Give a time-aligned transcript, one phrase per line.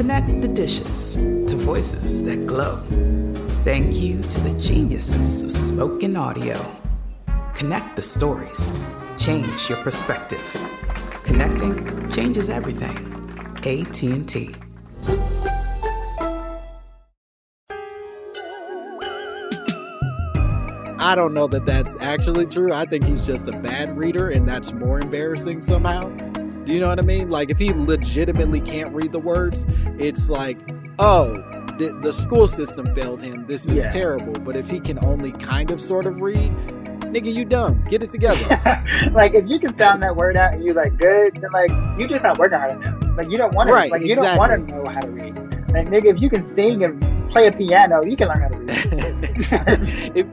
[0.00, 2.76] Connect the dishes to voices that glow.
[3.64, 6.58] Thank you to the geniuses of spoken audio.
[7.52, 8.72] Connect the stories.
[9.18, 10.56] Change your perspective.
[11.22, 12.96] Connecting changes everything.
[13.58, 14.54] AT&T.
[20.98, 22.72] I don't know that that's actually true.
[22.72, 26.10] I think he's just a bad reader, and that's more embarrassing somehow.
[26.70, 27.30] Do you know what I mean?
[27.30, 29.66] Like, if he legitimately can't read the words,
[29.98, 30.56] it's like,
[31.00, 31.34] oh,
[31.78, 33.44] the, the school system failed him.
[33.48, 33.90] This is Yeah.
[33.90, 34.34] terrible.
[34.34, 36.52] But if he can only kind of sort of read,
[37.00, 37.82] nigga, you dumb.
[37.88, 38.46] Get it together.
[39.12, 42.06] like if you can sound that word out and you like good, then like you
[42.06, 43.16] just not working hard enough.
[43.16, 45.36] Like you don't want to Right, like you don't want to know how to read.
[45.72, 48.58] Like nigga, if you can sing and play a piano, you can learn how to
[48.58, 48.70] read.
[50.16, 50.26] if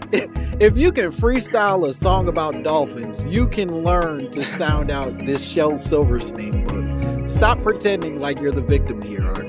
[0.59, 5.47] if you can freestyle a song about dolphins, you can learn to sound out this
[5.47, 7.29] Shel Silverstein book.
[7.29, 9.43] Stop pretending like you're the victim here, R.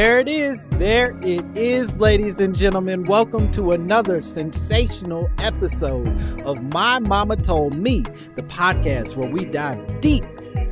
[0.00, 0.66] there it is.
[0.78, 3.04] There it is, ladies and gentlemen.
[3.04, 6.08] Welcome to another sensational episode
[6.46, 8.00] of My Mama Told Me,
[8.34, 10.24] the podcast where we dive deep,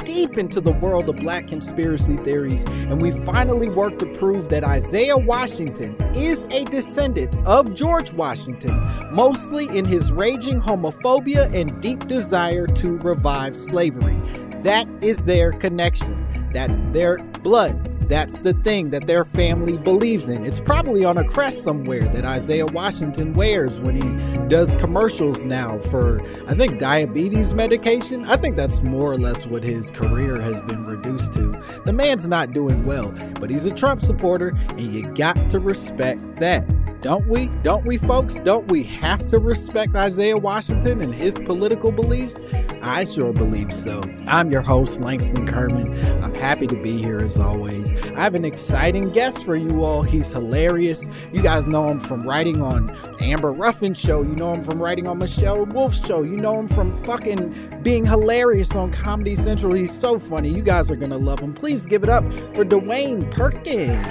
[0.06, 4.64] deep into the world of black conspiracy theories, and we finally work to prove that
[4.64, 8.74] Isaiah Washington is a descendant of George Washington,
[9.12, 14.18] mostly in his raging homophobia and deep desire to revive slavery.
[14.62, 16.24] That is their connection.
[16.54, 17.87] That's their blood.
[18.08, 20.46] That's the thing that their family believes in.
[20.46, 25.78] It's probably on a crest somewhere that Isaiah Washington wears when he does commercials now
[25.78, 28.24] for, I think, diabetes medication.
[28.24, 31.52] I think that's more or less what his career has been reduced to.
[31.84, 36.36] The man's not doing well, but he's a Trump supporter, and you got to respect
[36.36, 36.66] that.
[37.00, 37.46] Don't we?
[37.62, 38.34] Don't we, folks?
[38.36, 42.42] Don't we have to respect Isaiah Washington and his political beliefs?
[42.82, 44.02] I sure believe so.
[44.26, 45.96] I'm your host, Langston Kerman.
[46.24, 47.94] I'm happy to be here as always.
[47.94, 50.02] I have an exciting guest for you all.
[50.02, 51.08] He's hilarious.
[51.32, 54.22] You guys know him from writing on Amber Ruffin's show.
[54.22, 56.22] You know him from writing on Michelle Wolf's show.
[56.22, 59.72] You know him from fucking being hilarious on Comedy Central.
[59.72, 60.50] He's so funny.
[60.50, 61.54] You guys are going to love him.
[61.54, 64.04] Please give it up for Dwayne Perkins.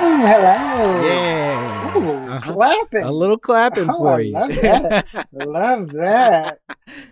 [0.00, 1.02] Ooh, hello.
[1.04, 1.96] Yeah.
[1.96, 2.52] Ooh, Uh-huh.
[2.52, 3.02] clapping.
[3.04, 4.32] A little clapping Oh, for I you.
[4.32, 5.06] love that.
[5.32, 6.58] love that.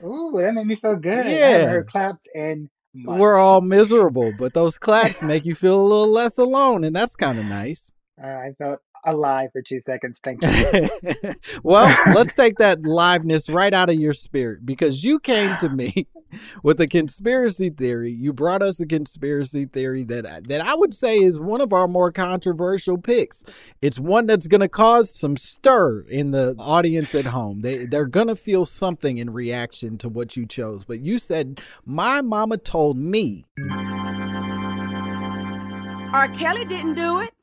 [0.04, 1.26] Ooh, that made me feel good.
[1.26, 1.66] Yeah.
[1.66, 2.68] heard claps and.
[3.04, 7.14] We're all miserable, but those claps make you feel a little less alone, and that's
[7.14, 7.92] kind of nice.
[8.22, 10.20] Uh, I felt alive for two seconds.
[10.22, 11.32] Thank you.
[11.62, 16.06] well, let's take that liveness right out of your spirit because you came to me
[16.62, 18.10] with a conspiracy theory.
[18.12, 21.88] You brought us a conspiracy theory that that I would say is one of our
[21.88, 23.44] more controversial picks.
[23.80, 27.60] It's one that's going to cause some stir in the audience at home.
[27.62, 30.84] They they're going to feel something in reaction to what you chose.
[30.84, 33.46] But you said my mama told me
[36.12, 36.28] R.
[36.28, 37.35] Kelly didn't do it.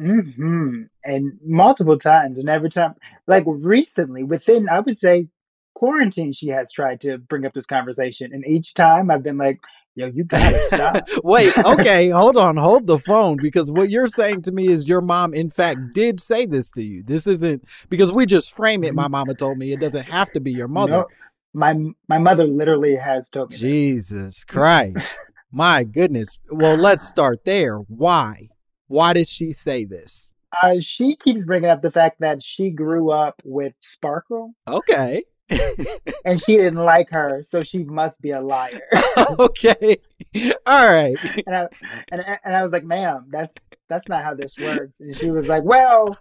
[0.00, 2.94] Hmm And multiple times, and every time,
[3.26, 5.28] like recently, within I would say
[5.74, 9.60] quarantine, she has tried to bring up this conversation, and each time I've been like,
[9.94, 14.42] "Yo, you gotta stop." Wait, okay, hold on, hold the phone because what you're saying
[14.42, 17.02] to me is your mom, in fact, did say this to you.
[17.02, 18.94] This isn't because we just frame it.
[18.94, 21.04] My mama told me it doesn't have to be your mother.
[21.52, 21.76] My
[22.08, 23.54] my mother literally has told me.
[23.54, 23.60] this.
[23.60, 25.18] Jesus Christ.
[25.52, 26.38] My goodness.
[26.50, 27.76] Well, let's start there.
[27.76, 28.48] Why?
[28.90, 30.32] Why did she say this?
[30.60, 35.22] Uh, she keeps bringing up the fact that she grew up with Sparkle, Okay.
[36.24, 38.82] and she didn't like her, so she must be a liar.
[39.38, 39.96] okay.
[40.66, 41.16] All right.
[41.46, 41.68] and I
[42.10, 43.54] and, and I was like, "Ma'am, that's
[43.88, 46.18] that's not how this works." And she was like, "Well,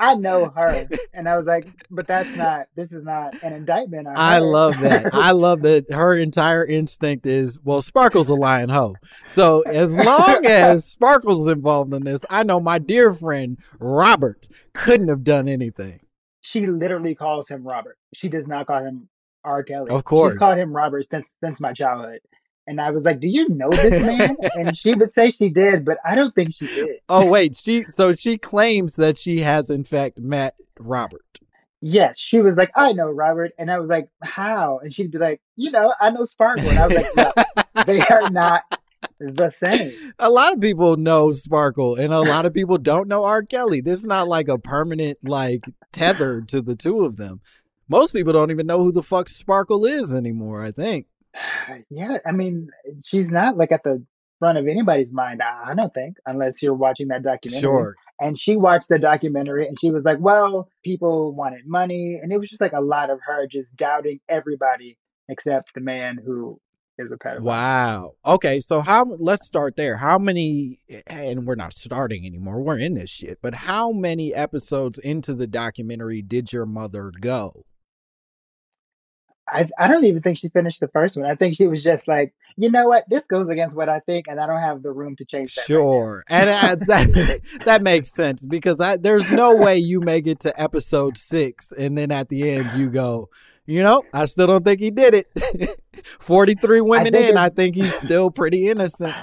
[0.00, 2.66] I know her," and I was like, "But that's not.
[2.74, 5.10] This is not an indictment I her." love that.
[5.14, 8.94] I love that her entire instinct is, well, Sparkle's a lying hoe.
[9.26, 15.08] So as long as Sparkle's involved in this, I know my dear friend Robert couldn't
[15.08, 16.00] have done anything.
[16.40, 17.98] she literally calls him Robert.
[18.14, 19.08] She does not call him
[19.44, 19.62] R.
[19.62, 19.90] Kelly.
[19.90, 20.32] Of course.
[20.32, 22.20] she's called him Robert since since my childhood.
[22.70, 25.84] And I was like, "Do you know this man?" and she would say she did,
[25.84, 27.00] but I don't think she did.
[27.08, 31.40] Oh wait, she so she claims that she has in fact met Robert.
[31.80, 35.18] Yes, she was like, "I know Robert," and I was like, "How?" And she'd be
[35.18, 37.16] like, "You know, I know Sparkle." And I was like,
[37.74, 38.62] "No, they are not
[39.18, 43.24] the same." a lot of people know Sparkle and a lot of people don't know
[43.24, 43.42] R.
[43.42, 43.80] Kelly.
[43.80, 47.40] There's not like a permanent like tether to the two of them.
[47.88, 51.08] Most people don't even know who the fuck Sparkle is anymore, I think.
[51.90, 52.68] Yeah, I mean,
[53.04, 54.04] she's not like at the
[54.40, 55.40] front of anybody's mind.
[55.42, 57.60] I I don't think, unless you're watching that documentary.
[57.60, 57.94] Sure.
[58.20, 62.38] And she watched the documentary and she was like, "Well, people wanted money," and it
[62.38, 64.98] was just like a lot of her just doubting everybody
[65.28, 66.60] except the man who
[66.98, 67.40] is a pedophile.
[67.40, 68.12] Wow.
[68.26, 69.96] Okay, so how let's start there.
[69.96, 72.60] How many eh, and we're not starting anymore.
[72.60, 73.38] We're in this shit.
[73.40, 77.64] But how many episodes into the documentary did your mother go?
[79.50, 81.26] I I don't even think she finished the first one.
[81.26, 84.26] I think she was just like, you know what, this goes against what I think,
[84.28, 85.62] and I don't have the room to change that.
[85.62, 85.66] right.
[85.66, 86.24] Sure.
[86.28, 90.60] And uh, that that makes sense because I, there's no way you make it to
[90.60, 93.28] episode 6 and then at the end you go,
[93.66, 95.80] you know, I still don't think he did it.
[96.20, 99.14] 43 women think in, I think he's still pretty innocent.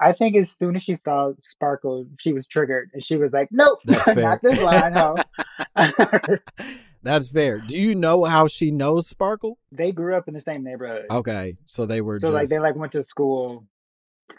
[0.00, 3.48] I think as soon as she saw Sparkle, she was triggered, and she was like,
[3.50, 3.80] "Nope,
[4.14, 5.16] not this line, ho."
[7.02, 7.58] That's fair.
[7.60, 9.58] Do you know how she knows Sparkle?
[9.72, 12.58] they grew up in the same neighborhood, Okay, so they were so just like they
[12.58, 13.64] like went to school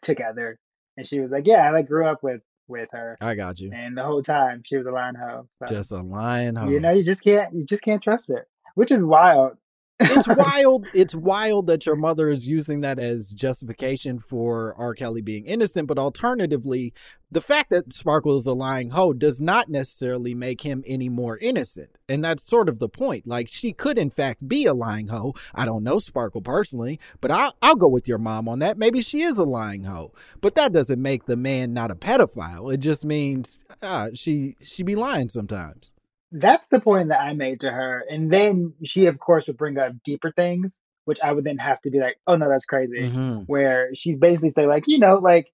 [0.02, 0.60] together,
[0.98, 3.72] and she was like, "Yeah, I like grew up with with her," I got you.
[3.74, 5.48] and the whole time she was a line hoe.
[5.66, 6.70] So, Just a lion hoe.
[6.70, 8.46] you know, you just can't you just can't trust her,
[8.76, 9.58] which is wild.
[10.00, 10.86] It's wild.
[10.94, 14.94] It's wild that your mother is using that as justification for R.
[14.94, 16.94] Kelly being innocent, but alternatively,
[17.32, 21.38] the fact that Sparkle is a lying hoe does not necessarily make him any more
[21.38, 21.90] innocent.
[22.08, 23.28] And that's sort of the point.
[23.28, 25.36] Like she could in fact be a lying hoe.
[25.54, 28.78] I don't know Sparkle personally, but I'll, I'll go with your mom on that.
[28.78, 32.74] Maybe she is a lying hoe, but that doesn't make the man not a pedophile.
[32.74, 35.92] It just means ah, she she be lying sometimes.
[36.32, 38.04] That's the point that I made to her.
[38.10, 41.82] And then she, of course, would bring up deeper things, which I would then have
[41.82, 43.10] to be like, oh, no, that's crazy.
[43.10, 43.46] Mhm.
[43.48, 45.52] Where she'd basically say, like, you know, like,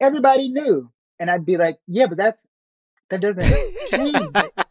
[0.00, 0.90] everybody knew.
[1.20, 2.48] And I'd be like, yeah, but that's,
[3.10, 3.44] that doesn't
[3.90, 4.16] change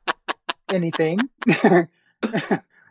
[0.72, 1.20] anything.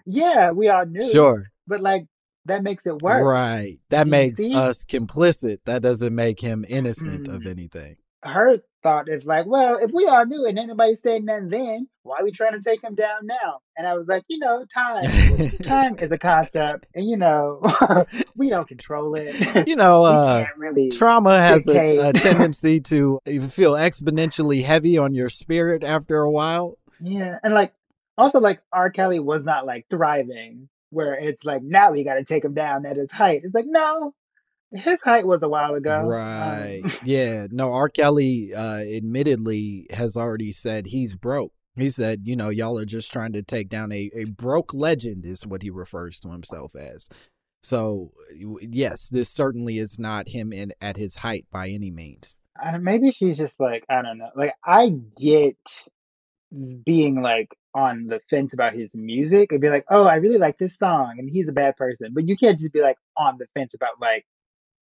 [0.07, 1.11] yeah, we all knew.
[1.11, 1.50] Sure.
[1.67, 2.07] But, like,
[2.47, 3.25] that makes it worse.
[3.25, 3.79] Right.
[3.91, 5.59] That Do makes us complicit.
[5.65, 7.50] That doesn't make him innocent of Mm.
[7.50, 7.97] anything.
[8.25, 12.19] Her thought is like, well, if we all knew and anybody said nothing then, why
[12.19, 13.61] are we trying to take him down now?
[13.76, 15.50] And I was like, you know, time.
[15.62, 17.62] time is a concept, and you know,
[18.37, 19.66] we don't control it.
[19.66, 20.90] you know, uh, really.
[20.90, 26.76] trauma has a, a tendency to feel exponentially heavy on your spirit after a while.
[27.00, 27.73] Yeah, and like
[28.16, 28.90] also like R.
[28.90, 32.87] Kelly was not like thriving, where it's like now we got to take him down
[32.87, 33.40] at his height.
[33.45, 34.14] It's like no,
[34.75, 36.00] his height was a while ago.
[36.00, 36.83] Um, Right.
[37.04, 37.47] yeah.
[37.50, 37.88] No, R.
[37.88, 41.52] Kelly uh, admittedly has already said he's broke.
[41.76, 45.26] He said, you know, y'all are just trying to take down a, a broke legend,
[45.26, 47.09] is what he refers to himself as.
[47.64, 48.12] So,
[48.61, 52.38] yes, this certainly is not him in at his height by any means.
[52.62, 54.31] And maybe she's just like I don't know.
[54.37, 54.90] Like I
[55.21, 55.57] get
[56.85, 60.59] being like on the fence about his music and be like, oh, I really like
[60.59, 62.12] this song, and he's a bad person.
[62.14, 64.25] But you can't just be like on the fence about like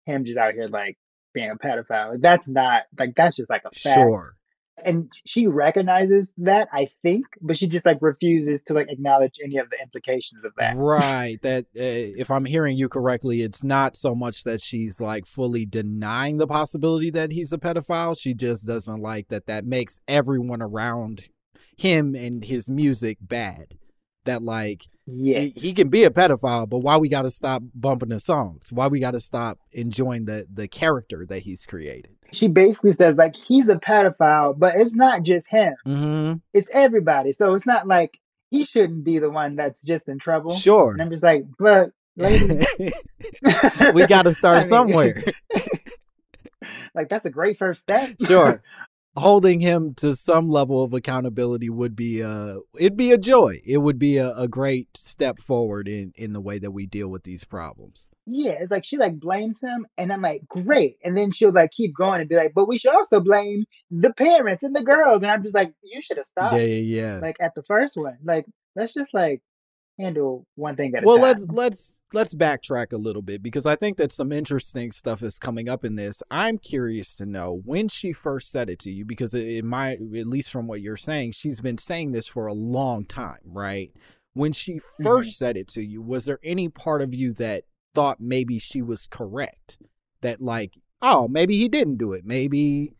[0.07, 0.97] him just out here like
[1.35, 2.21] being a pedophile.
[2.21, 3.97] That's not like that's just like a fact.
[3.97, 4.37] Sure.
[4.85, 9.59] and she recognizes that I think, but she just like refuses to like acknowledge any
[9.59, 10.77] of the implications of that.
[10.77, 11.41] Right.
[11.43, 15.67] That uh, if I'm hearing you correctly, it's not so much that she's like fully
[15.67, 18.19] denying the possibility that he's a pedophile.
[18.19, 21.29] She just doesn't like that that makes everyone around
[21.77, 23.79] him and his music bad.
[24.25, 27.63] That like Yeah, he, he can be a pedophile, but why we got to stop
[27.75, 28.71] bumping the songs?
[28.73, 32.13] Why we got to stop enjoying the the character that he's created?
[32.35, 36.35] she basically says like he's a pedophile, but it's not just him; Mm-hmm.
[36.55, 37.33] it's everybody.
[37.33, 38.17] So it's not like
[38.51, 40.55] he shouldn't be the one that's just in trouble.
[40.55, 40.93] Sure.
[40.93, 45.23] And I'm just like, but we got to start I mean, somewhere.
[46.95, 48.11] like that's a great first step.
[48.27, 48.63] sure
[49.17, 53.79] holding him to some level of accountability would be uh it'd be a joy it
[53.79, 57.23] would be a, a great step forward in in the way that we deal with
[57.25, 60.97] these problems Yeah, it's like she like blames him, and I'm like, great.
[61.05, 64.13] And then she'll like keep going and be like, but we should also blame the
[64.15, 65.23] parents and the girls.
[65.23, 66.55] And I'm just like, you should have stopped.
[66.55, 69.43] yeah yeah yeah Like at the first one, like let's just like
[70.03, 73.75] handle one thing at a well let's let's let's backtrack a little bit because i
[73.77, 76.23] think that some interesting stuff is coming up in this.
[76.31, 79.95] I'm curious to know when she first said it to you because it, it might
[79.95, 83.91] at least from what you're saying she's been saying this for a long time right?
[84.35, 85.07] When she mm-hmm.
[85.07, 88.83] 1st said it to you was there any part of you that thought maybe she
[88.83, 89.79] was correct?
[90.21, 92.25] That like oh maybe he didn't do it.
[92.25, 92.93] Maybe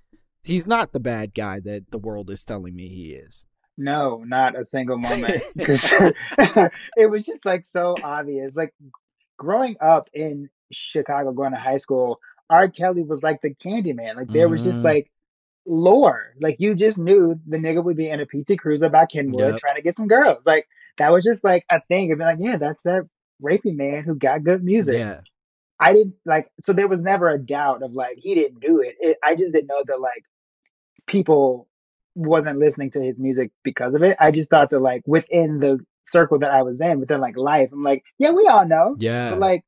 [0.43, 3.45] he's not the bad guy that the world is telling me he is
[3.79, 5.43] No, not a single moment.
[5.61, 5.93] 'Cause
[6.97, 8.57] it was just like so obvious.
[8.57, 8.75] Like
[9.39, 12.69] growing up in Chicago, going to high school, R.
[12.69, 14.17] Kelly was like the candy man.
[14.17, 14.85] Like there was just Mhm.
[14.85, 15.11] like
[15.67, 16.35] lore.
[16.41, 19.57] Like you just knew the nigga would be in a PT Cruiser by Kenwood Yep.
[19.59, 20.45] trying to get some girls.
[20.45, 20.67] Like
[20.99, 22.07] that was just like a thing.
[22.07, 23.09] It'd be like, yeah, that's that
[23.43, 24.99] rapey man who got good music.
[24.99, 25.21] yeah
[25.81, 28.97] I didn't like so there was never a doubt of like he didn't do it.
[29.01, 30.25] it I just didn't know that like
[31.07, 31.67] people
[32.15, 34.17] wasn't listening to his music because of it.
[34.21, 37.71] I just thought that like within the circle that I was in, within like life,
[37.73, 38.97] I'm like, yeah, we all know.
[38.99, 39.65] yeah But like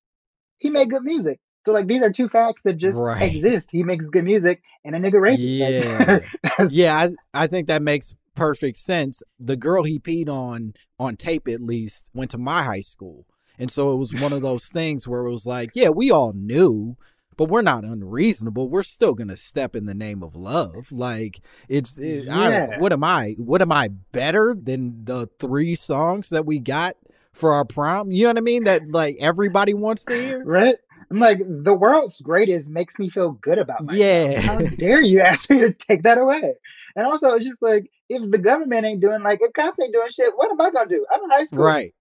[0.59, 1.41] he made good music.
[1.67, 3.23] So like these are two facts that just Right.
[3.35, 3.71] exist.
[3.73, 5.43] He makes good music and a nigga rapist.
[5.49, 6.69] Yeah.
[6.71, 9.23] Yeah, I, I think that makes perfect sense.
[9.39, 13.27] The girl he peed on, on tape at least, went to my high school.
[13.59, 16.33] And so it was one of those things where it was like, yeah, we all
[16.35, 16.97] knew,
[17.37, 18.69] but we're not unreasonable.
[18.69, 20.93] We're still going to step in the name of love.
[20.93, 23.35] Like, it's, it, I, what am I?
[23.38, 26.97] What am I better than the three songs that we got
[27.33, 28.12] for our prom?
[28.12, 28.64] You know what I mean?
[28.64, 30.45] That like everybody wants to hear?
[30.45, 30.76] right?
[31.11, 34.00] I'm like, the world's greatest makes me feel good about myself.
[34.00, 36.55] Yeah, how dare you ask me to take that away?
[36.97, 40.09] And also, it's just like, if the government ain't doing, like, if cops ain't doing
[40.11, 41.05] shit, what am I gonna do?
[41.12, 41.64] I'm in high school.
[41.64, 41.95] Right.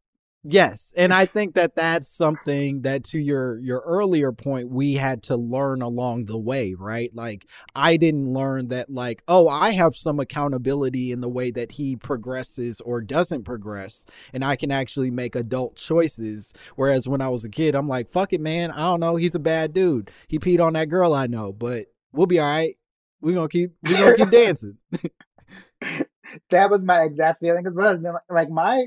[0.44, 5.24] Yes, and I think that that's something that to your your earlier point we had
[5.24, 7.10] to learn along the way, right?
[7.16, 11.74] Like I didn't learn that like, oh, I have some accountability in the way that
[11.74, 16.54] he progresses or doesn't progress and I can actually make adult choices.
[16.76, 18.72] Whereas when I was a kid, I'm like, fuck it, man.
[18.72, 20.12] I don't know, he's a bad dude.
[20.28, 22.78] He peed on that girl I know, but we'll be all right.
[23.22, 24.78] We're going to keep we're going to keep dancing.
[26.50, 28.00] That was my exact feeling as well.
[28.30, 28.86] Like, my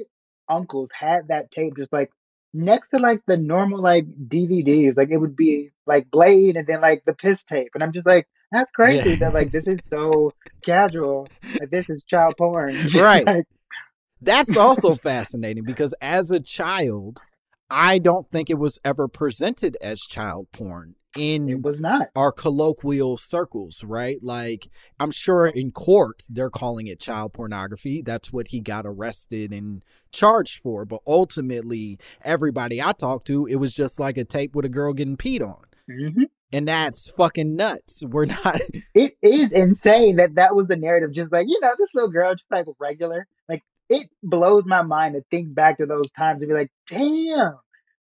[0.49, 2.11] uncles had that tape just like
[2.55, 4.97] next to like the normal like DVDs.
[4.97, 7.71] Like, it would be like Blade and then like the piss tape.
[7.75, 9.17] And I'm just like, that's crazy Yeah.
[9.17, 10.33] that like this is so
[10.65, 11.29] casual.
[11.61, 12.88] Like, this is child porn.
[12.95, 13.26] Right.
[13.26, 13.45] like,
[14.23, 17.21] That's also fascinating because as a child,
[17.69, 22.09] I don't think it was ever presented as child porn it in was not.
[22.15, 24.19] our colloquial circles, right?
[24.23, 24.69] Like,
[25.01, 28.03] I'm sure in court they're calling it child pornography.
[28.03, 30.85] That's what he got arrested and charged for.
[30.85, 34.93] But ultimately, everybody I talked to, it was just like a tape with a girl
[34.93, 35.63] getting peed on.
[35.89, 38.03] hmm And that's fucking nuts.
[38.07, 38.61] We're not.
[38.95, 41.13] It is insane that that was the narrative.
[41.13, 43.27] Just like, you know, this little girl, just like regular.
[43.49, 47.59] Like, it blows my mind to think back to those times and be like, damn,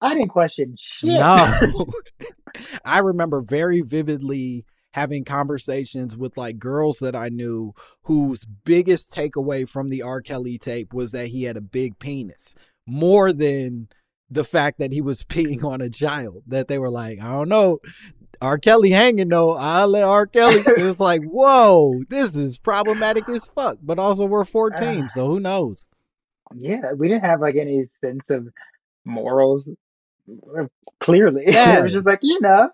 [0.02, 1.14] I didn't question shit.
[1.14, 1.86] No.
[2.86, 7.74] I remember very vividly having conversations with like girls that I knew
[8.04, 10.22] whose biggest takeaway from the R.
[10.22, 13.90] Kelly tape was that he had a big penis more than
[14.30, 16.44] the fact that he was peeing on a child.
[16.48, 17.80] That they were like, I don't know.
[18.40, 18.58] R.
[18.60, 19.56] Kelly hanging though.
[19.56, 20.28] I'll let R.
[20.28, 20.64] Kelly.
[20.66, 23.78] It was like, whoa, this is problematic as fuck.
[23.82, 25.08] But also, we're 14, ah.
[25.08, 25.88] so who knows?
[26.56, 28.48] Yeah, we didn't have like any sense of
[29.06, 29.70] morals.
[31.00, 31.80] Clearly, Yeah.
[31.80, 32.70] it was just like you know,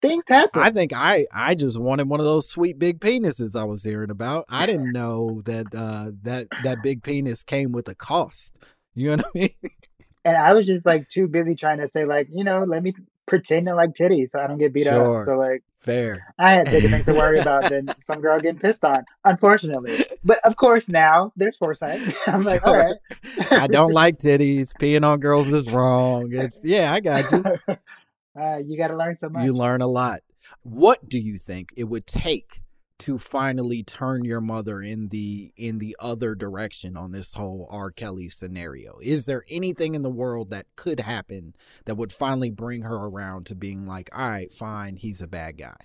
[0.00, 0.62] things happen.
[0.62, 4.10] I think I I just wanted one of those sweet big penises I was hearing
[4.10, 4.44] about.
[4.48, 8.54] I didn't know that uh that that big penis came with a cost.
[8.94, 9.72] You know what I mean?
[10.24, 12.94] and I was just like too busy trying to say like you know, let me
[13.28, 15.20] pretending like titties so I don't get beat Sure.
[15.20, 15.26] up.
[15.26, 16.34] So like Fair.
[16.38, 19.96] I had bigger things to worry about than some girl getting pissed on, unfortunately.
[20.24, 22.00] But of course now there's foresight.
[22.26, 22.68] I'm like, Sure.
[22.68, 23.52] all right.
[23.52, 24.72] I don't like titties.
[24.74, 26.30] Peeing on girls is wrong.
[26.32, 27.44] It's yeah, I got you.
[28.40, 29.44] uh, you got to learn so much.
[29.44, 30.20] You learn a lot.
[30.62, 32.60] What do you think it would take
[32.98, 37.90] to finally turn your mother in the in the other direction on this whole R.
[37.90, 38.98] Kelly scenario?
[39.00, 43.46] Is there anything in the world that could happen that would finally bring her around
[43.46, 45.76] to being like, all right, fine, he's a bad guy?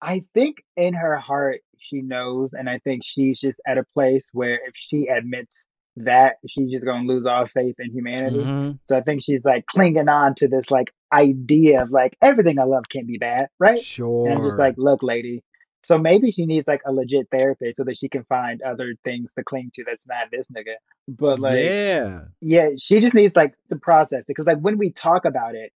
[0.00, 4.28] I think in her heart she knows, and I think she's just at a place
[4.32, 5.64] where if she admits
[5.96, 8.38] that, she's just gonna lose all faith in humanity.
[8.38, 8.78] Mhm.
[8.86, 12.64] So I think she's like clinging on to this like idea of like everything I
[12.64, 13.78] love can't be bad, right?
[13.78, 14.28] Sure.
[14.28, 15.42] And I'm just like, look, lady.
[15.86, 19.32] So maybe she needs like a legit therapist so that she can find other things
[19.34, 20.74] to cling to that's not this nigga.
[21.06, 22.22] But like, yeah.
[22.40, 25.70] yeah, she just needs like to process it because like when we talk about it,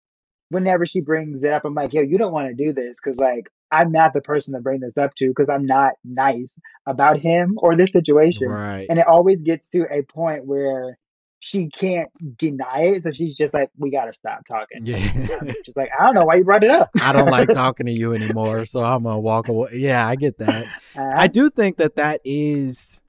[0.48, 3.18] whenever she brings it up, I'm like, yo, you don't want to do this because
[3.18, 7.20] like I'm not the person to bring this up to because I'm not nice about
[7.20, 8.48] him or this situation.
[8.48, 8.88] Right.
[8.90, 10.98] And it always gets to a point where
[11.40, 14.84] she can't deny it, so she's just like, we gotta stop talking.
[14.84, 14.98] Yeah.
[15.40, 16.90] I'm like, I don't know why you brought it up.
[17.00, 19.70] I don't like talking to you anymore, so I'm gonna walk away.
[19.72, 20.66] Yeah, I get that.
[20.66, 21.12] Uh-huh.
[21.16, 22.99] I do think that that is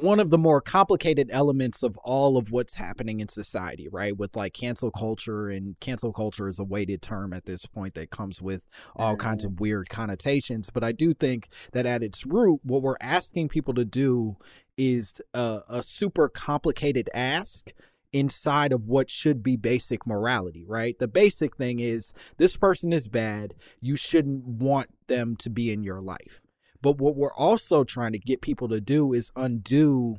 [0.00, 4.16] one of the more complicated elements of all of what's happening in society, right?
[4.16, 4.98] With like cancel mm-hmm.
[4.98, 8.62] culture, and cancel culture is a weighted term at this point that comes with
[8.94, 9.54] all kinds mm-hmm.
[9.54, 10.70] of weird connotations.
[10.70, 14.36] But I do think that at its root, what we're asking people to do
[14.76, 17.70] is a, a super complicated ask
[18.12, 20.98] inside of what should be basic morality, right?
[20.98, 23.54] The basic thing is this person is bad.
[23.80, 26.45] You shouldn't want them to be in your life.
[26.82, 30.16] But what we're also trying to get people to do is undo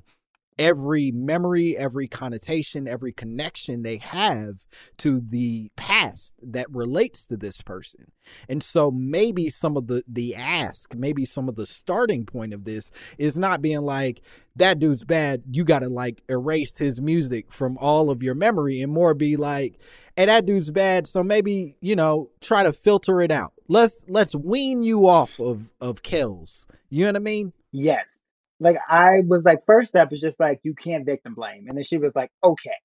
[0.59, 4.65] every memory, every connotation, every connection they have
[4.97, 8.11] to the past that relates to this person.
[8.49, 12.65] And so maybe some of the the ask, maybe some of the starting point of
[12.65, 14.21] this is not being like
[14.55, 18.81] that dude's bad, you got to like erase his music from all of your memory
[18.81, 19.79] and more be like
[20.15, 24.33] hey that dude's bad so maybe you know try to filter it out let's let's
[24.33, 28.21] wean you off of of Kells you know what i mean Yes.
[28.59, 31.65] Like I was like, first step is just like you can't victim blame.
[31.67, 32.75] And then she was like, okay.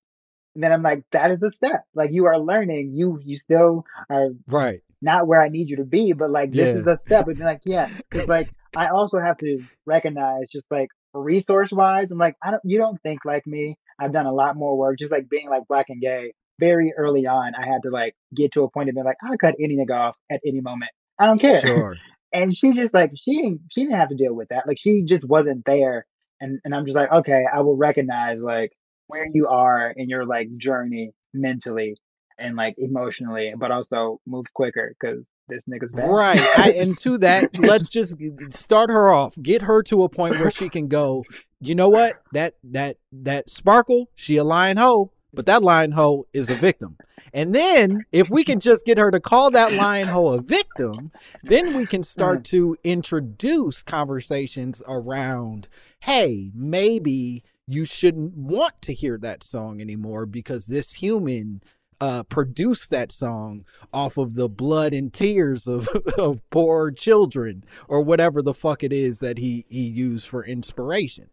[0.55, 1.81] And then I'm like, that is a step.
[1.95, 2.93] Like you are learning.
[2.95, 6.73] You you still are right not where I need you to be, but like this
[6.73, 6.81] Yeah.
[6.81, 7.27] is a step.
[7.27, 12.11] And then like, yeah, Because like I also have to recognize just like resource wise,
[12.11, 13.77] I'm like, I don't you don't think like me.
[13.99, 16.33] I've done a lot more work, just like being like black and gay.
[16.59, 19.37] Very early on, I had to like get to a point of being like, I'll
[19.37, 20.91] cut any nigga off at any moment.
[21.19, 21.59] I don't care.
[21.61, 21.97] sure
[22.33, 24.67] and she just like she didn't she didn't have to deal with that.
[24.67, 26.05] Like she just wasn't there.
[26.41, 28.71] And and i'm just like okay i will recognize like
[29.07, 31.95] where you are in your like journey mentally
[32.37, 36.09] and like emotionally but also move quicker because this nigga's bad.
[36.09, 36.39] Right.
[36.57, 38.15] I, and to that let's just
[38.49, 39.35] start her off.
[39.41, 41.23] Get her to a point where she can go
[41.63, 42.21] you know what?
[42.33, 46.97] That that that sparkle she a lion hoe but that lion hoe is a victim.
[47.33, 51.11] And then if we can just get her to call that lion hoe a victim
[51.41, 55.67] then we can start to introduce conversations around
[56.01, 61.61] hey maybe you shouldn't want to hear that song anymore because this human
[62.01, 68.01] uh, produced that song off of the blood and tears of, of poor children or
[68.01, 71.29] whatever the fuck it is that he he used for inspiration.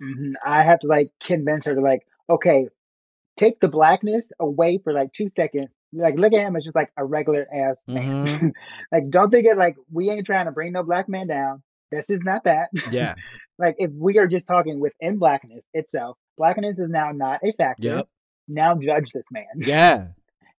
[0.00, 2.68] hmm i have to like convince her to like okay
[3.36, 6.90] take the blackness away for like two seconds like look at him as just like
[6.96, 8.52] a regular ass man Mhm.
[8.92, 12.04] like don't think it like we ain't trying to bring no black man down this
[12.08, 13.14] is not that Yeah.
[13.58, 17.86] like if we are just talking within blackness itself, blackness is now not a factor.
[17.86, 18.08] Yep.
[18.48, 19.44] Now judge this man.
[19.58, 20.08] Yeah.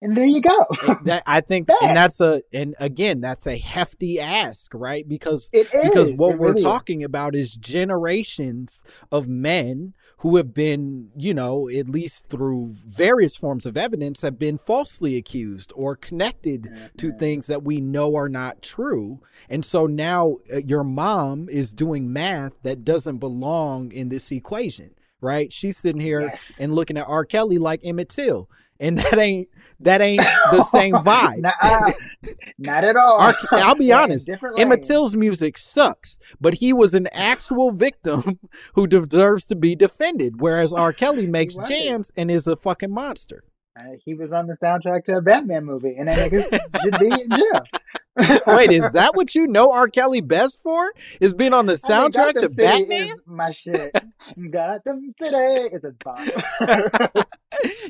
[0.05, 0.67] And there you go.
[1.05, 5.09] That I think and that's a and again that's a hefty ask, right?
[5.09, 5.88] Because It is.
[5.88, 6.62] because what It we're really is.
[6.62, 13.37] talking about is generations of men who have been, you know, at least through various
[13.37, 16.64] forms of evidence, have been falsely accused or connected
[16.99, 17.19] to Mm-hmm.
[17.19, 19.21] things that we know are not true.
[19.49, 24.90] And so now uh, your mom is doing math that doesn't belong in this equation,
[25.21, 25.51] right?
[25.53, 26.57] She's sitting here Yes.
[26.61, 27.25] and looking at R.
[27.25, 28.49] Kelly like Emmett Till.
[28.85, 29.49] And that ain't
[29.81, 31.38] that ain't the same vibe.
[31.38, 31.92] Nuh-uh.
[32.59, 33.35] Not at all.
[33.51, 34.29] I'll be honest.
[34.59, 34.83] Emmett.
[34.83, 38.38] Till's music sucks, but he was an actual victim
[38.75, 40.40] who deserves to be defended.
[40.40, 40.92] Whereas R.
[41.01, 43.44] Kelly makes jams and is a fucking monster.
[43.79, 46.42] Uh, he was on the soundtrack to a Batman movie, and that nigga
[46.83, 47.64] should be in jail.
[48.46, 49.88] Wait, is that what you know R.
[49.88, 50.92] Kelly best for?
[51.20, 53.16] Is being on the I mean, soundtrack to City Batman?
[53.27, 53.92] my shit.
[54.50, 56.29] Gotham City is a bomb.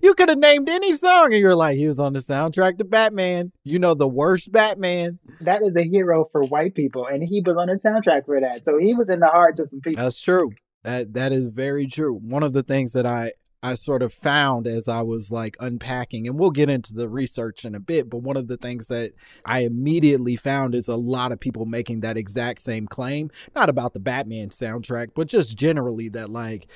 [0.03, 2.85] you could have named any song and you're like, he was on the soundtrack to
[2.85, 3.53] Batman.
[3.65, 5.19] You know the worst Batman.
[5.43, 8.65] that is a hero for white people, and he was on the soundtrack for that.
[8.65, 10.03] So he was in the hearts of some people.
[10.03, 10.53] That's true.
[10.85, 12.15] That that is very true.
[12.15, 13.33] One of the things that I
[13.65, 17.65] I sort of found as I was like unpacking, and we'll get into the research
[17.65, 19.13] in a bit, but one of the things that
[19.47, 23.95] I immediately found is a lot of people making that exact same claim, not about
[23.95, 26.67] the Batman soundtrack, but just generally that like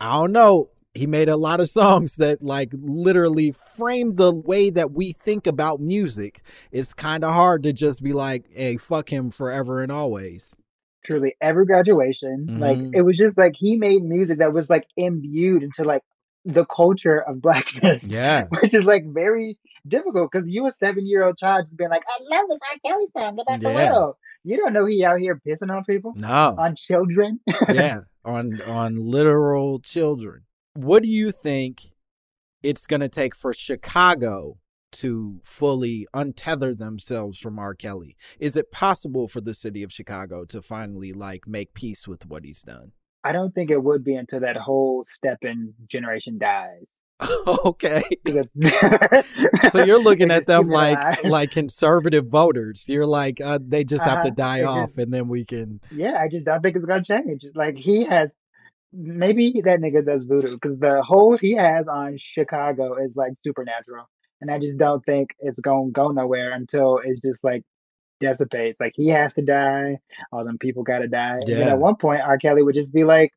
[0.00, 4.70] I don't know, he made a lot of songs that like literally frame the way
[4.70, 6.40] that we think about music.
[6.72, 10.56] It's kind of hard to just be like, "Hey, fuck him forever and always."
[11.04, 12.90] Truly, every graduation, like Mhm.
[12.94, 16.02] it was just like he made music that was like imbued into like
[16.48, 18.04] the culture of blackness.
[18.10, 18.46] Yeah.
[18.62, 22.02] which is like very difficult because you a seven year old child just being like,
[22.08, 22.90] I love this R.
[22.90, 23.68] Kelly song, back Yeah.
[23.68, 24.16] the world.
[24.44, 26.54] You don't know he out here pissing on people, No.
[26.58, 27.40] on children.
[27.68, 30.42] yeah, on on literal children.
[30.74, 31.92] What do you think
[32.62, 34.56] it's going to take for Chicago
[34.90, 37.74] to fully untether themselves from R.
[37.74, 38.16] Kelly?
[38.40, 42.44] Is it possible for the city of Chicago to finally like make peace with what
[42.44, 42.92] he's done?
[43.24, 46.88] I don't think it would be until that whole stepping generation dies.
[47.64, 48.02] okay.
[49.72, 52.84] So you're looking at them like like conservative voters.
[52.88, 54.34] You're like uh, they just have to Uh-huh.
[54.36, 57.02] die It's off just- and then we can yeah, I just don't think it's gonna
[57.02, 57.44] change.
[57.54, 58.34] Like he has,
[58.92, 64.06] maybe that nigga does voodoo because the hold he has on Chicago is like supernatural,
[64.40, 67.62] and I just don't think it's gonna go nowhere until it's just like
[68.20, 68.80] dissipates.
[68.80, 69.98] Like he has to die,
[70.32, 72.38] all them people gotta die, and at one point R.
[72.38, 73.32] Kelly would just be like,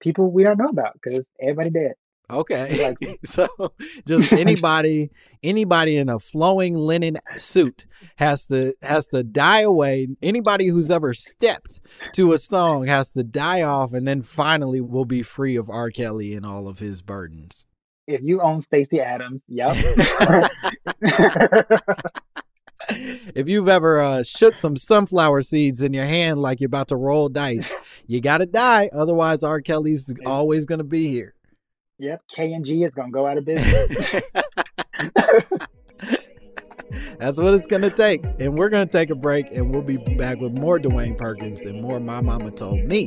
[0.00, 1.92] people we don't know about because everybody dead.
[2.30, 2.86] Okay.
[2.88, 3.48] Like- so
[4.06, 5.10] just anybody
[5.42, 10.08] anybody in a flowing linen suit has to has to die away.
[10.22, 11.80] Anybody who's ever stepped
[12.14, 15.90] to a song has to die off and then finally will be free of R.
[15.90, 17.66] Kelly and all of his burdens.
[18.06, 19.76] If you own Stacy Adams, yep.
[22.88, 26.96] if you've ever uh, shook some sunflower seeds in your hand like you're about to
[26.96, 27.72] roll dice,
[28.06, 28.90] you gotta die.
[28.92, 29.60] Otherwise, R.
[29.60, 31.34] Kelly's always gonna be here.
[31.98, 34.14] yep, K and G is gonna go out of business.
[37.18, 38.24] That's what it's going to take.
[38.40, 41.60] And we're going to take a break and we'll be back with more Dwayne Perkins
[41.62, 43.06] and more My Mama Told Me.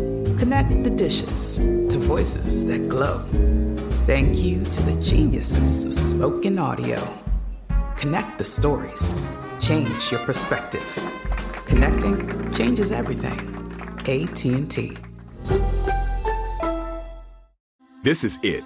[0.41, 3.19] Connect the dishes to voices that glow.
[4.07, 6.99] Thank you to the geniuses of spoken audio.
[7.95, 9.13] Connect the stories.
[9.61, 10.97] Change your perspective.
[11.67, 13.39] Connecting changes everything.
[13.99, 14.97] AT&T.
[18.01, 18.63] This is it.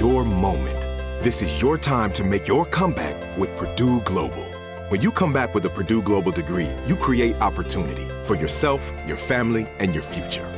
[0.00, 0.80] Your moment.
[1.22, 4.46] This is your time to make your comeback with Purdue Global.
[4.88, 9.16] When you come back with a Purdue Global degree, you create opportunity for yourself, your
[9.16, 10.57] family, and your future.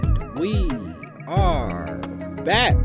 [2.51, 2.75] back.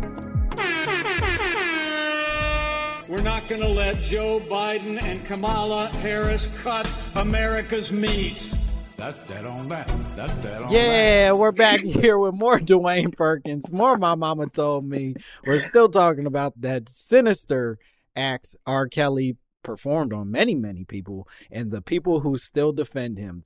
[3.09, 8.49] We're not going to let Joe Biden and Kamala Harris cut America's meat.
[8.97, 9.89] That's that on that.
[10.15, 14.85] That's that on Yeah, we're back here with more Dwayne Perkins, more My Mama Told
[14.85, 15.17] Me.
[15.45, 17.77] We're still talking about that sinister
[18.15, 18.87] act R.
[18.87, 23.43] Kelly performed on many, many people and the people who still defend him.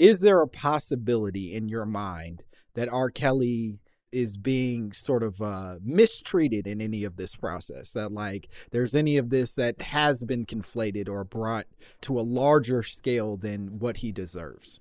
[0.00, 2.42] Is there a possibility in your mind
[2.74, 3.08] that R.
[3.08, 3.78] Kelly
[4.12, 7.92] is being sort of uh, mistreated in any of this process?
[7.92, 11.66] That, like, there's any of this that has been conflated or brought
[12.02, 14.80] to a larger scale than what he deserves?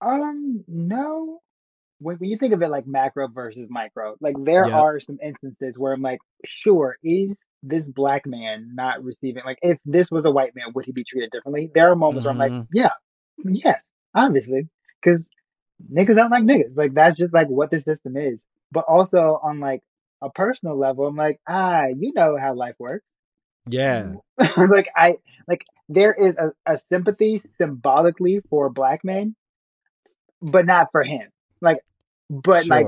[0.00, 1.40] Um, no.
[1.98, 4.74] When, when you think of it like macro versus micro, like there Yep.
[4.74, 9.78] are some instances where I'm like, sure, is this black man not receiving, like, if
[9.84, 11.70] this was a white man, would he be treated differently?
[11.74, 12.68] There are moments where I'm like, Mhm.
[12.72, 12.88] yeah,
[13.44, 14.66] yes, obviously,
[15.02, 15.28] because
[15.92, 16.76] niggas don't like niggas.
[16.76, 18.44] Like, that's just like what the system is.
[18.72, 19.82] But also on like
[20.22, 23.04] a personal level, I'm like, ah, you know how life works.
[23.68, 24.14] Yeah.
[24.56, 25.16] like I
[25.48, 29.34] like there is a, a sympathy symbolically for black men,
[30.40, 31.28] but not for him.
[31.60, 31.78] Like,
[32.30, 32.86] but like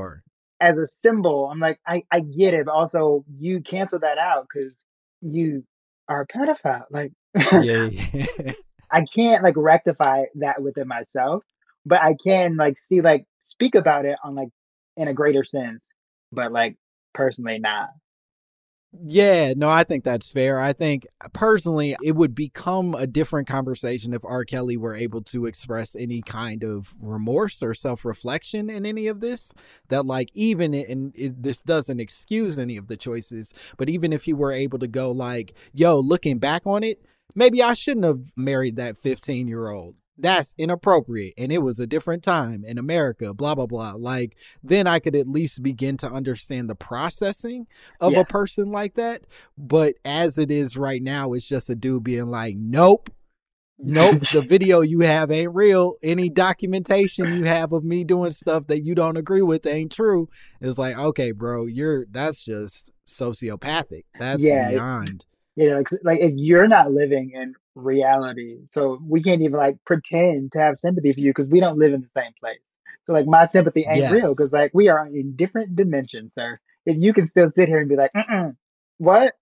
[0.61, 4.47] as a symbol, I'm like, I I get it, but also you cancel that out
[4.53, 4.85] because
[5.21, 5.65] you
[6.09, 6.85] are a pedophile.
[6.91, 7.13] Like,
[7.53, 7.91] yeah.
[8.91, 11.45] I can't like rectify that within myself,
[11.85, 14.49] but I can like see like speak about it on like
[14.97, 15.81] in a greater sense,
[16.31, 16.77] but like
[17.15, 17.91] personally not.
[19.07, 20.61] Yeah, no, I think that's fair.
[20.61, 24.45] I think uh, personally, it would become a different conversation if R.
[24.45, 29.21] Kelly were able to express any kind of remorse or self reflection in any of
[29.21, 29.55] this.
[29.89, 34.35] That, like, even and this doesn't excuse any of the choices, but even if he
[34.35, 37.03] were able to go, like, yo, looking back on it,
[37.35, 39.97] maybe I shouldn't have married that 15 year old.
[40.23, 41.35] That's inappropriate.
[41.37, 43.93] And it was a different time in America, blah, blah, blah.
[43.99, 47.67] Like, then I could at least begin to understand the processing
[48.01, 48.31] of Yes.
[48.31, 49.23] a person like that.
[49.59, 53.11] But as it is right now, it's just a dude being like, nope,
[53.79, 55.97] nope, the video you have ain't real.
[56.05, 60.29] Any documentation you have of me doing stuff that you don't agree with ain't true.
[60.61, 64.05] It's like, okay, bro, you're that's just sociopathic.
[64.19, 65.27] That's Yeah, it- beyond.
[65.57, 70.53] Yeah, like like if you're not living in reality, so we can't even like pretend
[70.53, 72.61] to have sympathy for you because we don't live in the same place.
[73.07, 76.59] So like my sympathy ain't real because like we are in different dimensions, sir.
[76.87, 78.13] If you can still sit here and be like,
[78.99, 79.35] what?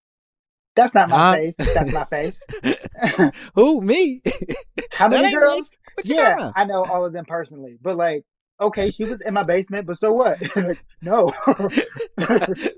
[0.76, 1.34] That's not my Huh?
[1.34, 1.56] face.
[1.74, 2.40] That's my face.
[3.54, 4.22] Who me?
[4.92, 5.76] How many girls?
[6.04, 6.52] Yeah?
[6.54, 8.24] I know all of them personally, but like,
[8.60, 10.38] okay, she was in my basement, but so what?
[10.56, 11.32] like, no.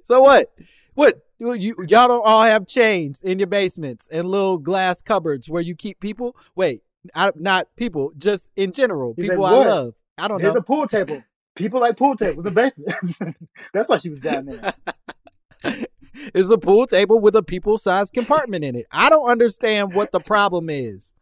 [0.04, 0.50] so what?
[0.94, 5.48] What you you- y'all don't all have chains in your basements and little glass cupboards
[5.48, 6.36] where you keep people?
[6.54, 6.82] Wait,
[7.14, 9.94] I, not people, just in general, He's people like, I love.
[10.18, 10.60] I don't Here's know.
[10.60, 11.22] a pool table.
[11.56, 13.18] People like pool tables in basements.
[13.74, 14.74] That's why she was down there.
[16.34, 18.86] is a pool table with a people sized compartment in it.
[18.90, 21.12] I don't understand what the problem is.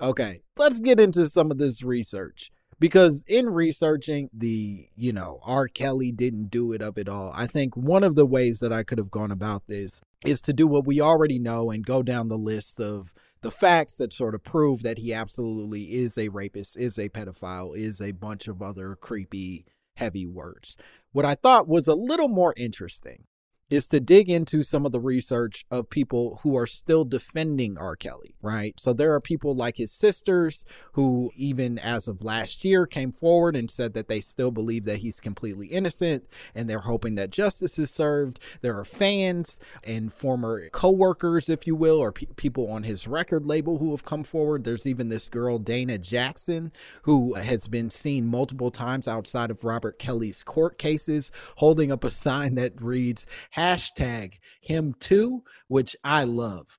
[0.00, 2.50] Okay, let's get into some of this research.
[2.82, 5.68] Because in researching the, you know, R.
[5.68, 8.82] Kelly didn't do it of it all, I think one of the ways that I
[8.82, 12.26] could have gone about this is to do what we already know and go down
[12.26, 16.76] the list of the facts that sort of prove that he absolutely is a rapist,
[16.76, 19.64] is a pedophile, is a bunch of other creepy,
[19.94, 20.76] heavy words.
[21.12, 23.26] What I thought was a little more interesting
[23.72, 27.96] is to dig into some of the research of people who are still defending R.
[27.96, 28.78] Kelly, right?
[28.78, 33.56] So there are people like his sisters who, even as of last year, came forward
[33.56, 37.78] and said that they still believe that he's completely innocent and they're hoping that justice
[37.78, 38.38] is served.
[38.60, 43.08] There are fans and former co workers, if you will, or pe- people on his
[43.08, 44.64] record label who have come forward.
[44.64, 46.72] There's even this girl, Dana Jackson,
[47.04, 52.10] who has been seen multiple times outside of Robert Kelly's court cases holding up a
[52.10, 53.26] sign that reads,
[53.62, 56.78] hashtag him too, which I love.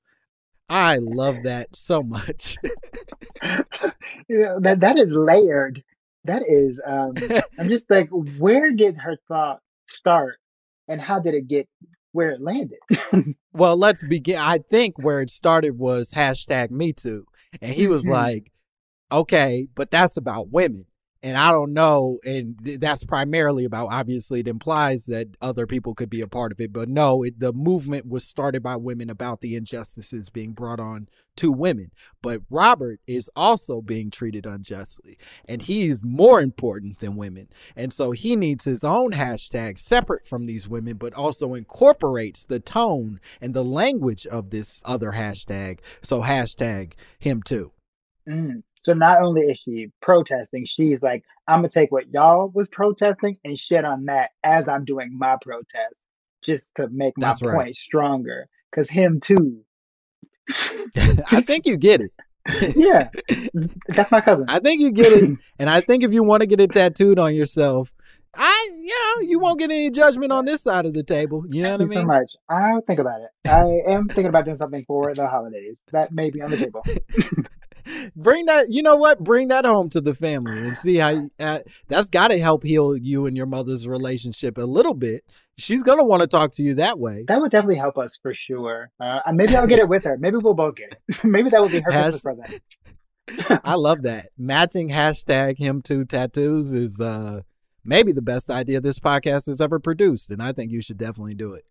[0.68, 2.56] I love that so much.
[4.28, 5.82] You know, that that is layered.
[6.24, 7.14] That is um
[7.58, 10.36] I'm just like where did her thought start
[10.88, 11.68] and how did it get
[12.12, 12.78] where it landed?
[13.52, 14.38] well, let's begin.
[14.38, 17.26] I think where it started was hashtag me too.
[17.60, 18.10] And he was Mhm.
[18.12, 18.52] like,
[19.12, 20.86] okay, but that's about women.
[21.24, 22.18] And I don't know.
[22.22, 26.52] And th- that's primarily about, obviously, it implies that other people could be a part
[26.52, 26.70] of it.
[26.70, 31.08] But no, it, the movement was started by women about the injustices being brought on
[31.36, 31.92] to women.
[32.20, 35.16] But Robert is also being treated unjustly.
[35.48, 37.48] And he is more important than women.
[37.74, 42.60] And so he needs his own hashtag separate from these women, but also incorporates the
[42.60, 45.78] tone and the language of this other hashtag.
[46.02, 47.72] So hashtag him too.
[48.28, 48.62] Mm.
[48.84, 53.38] So not only is she protesting, she's like, I'm gonna take what y'all was protesting
[53.44, 56.04] and shit on that as I'm doing my protest,
[56.44, 57.54] just to make my That's right.
[57.54, 58.48] point stronger.
[58.74, 59.62] Cause him too.
[61.30, 62.12] I think you get it.
[62.76, 63.08] yeah,
[63.88, 64.44] that's my cousin.
[64.48, 65.30] I think you get it.
[65.58, 67.90] And I think if you want to get it tattooed on yourself,
[68.36, 71.44] I, you know, you won't get any judgment on this side of the table.
[71.48, 72.32] You know what I Thank you so much.
[72.50, 73.48] I'll think about it.
[73.48, 75.76] I am thinking about doing something for the holidays.
[75.92, 76.84] That may be on the table.
[78.16, 79.22] Bring that, you know what?
[79.22, 82.96] Bring that home to the family and see how uh, that's got to help heal
[82.96, 85.24] you and your mother's relationship a little bit.
[85.56, 87.24] She's going to want to talk to you that way.
[87.28, 88.90] That would definitely help us for sure.
[88.98, 90.16] Uh, and maybe I'll get it with her.
[90.18, 91.24] Maybe we'll both get it.
[91.24, 92.60] maybe that would be her Has- present.
[93.64, 94.30] I love that.
[94.36, 97.40] Matching hashtag him two tattoos is uh
[97.84, 101.34] maybe the best idea this podcast has ever produced, and I think you should definitely
[101.34, 101.64] do it.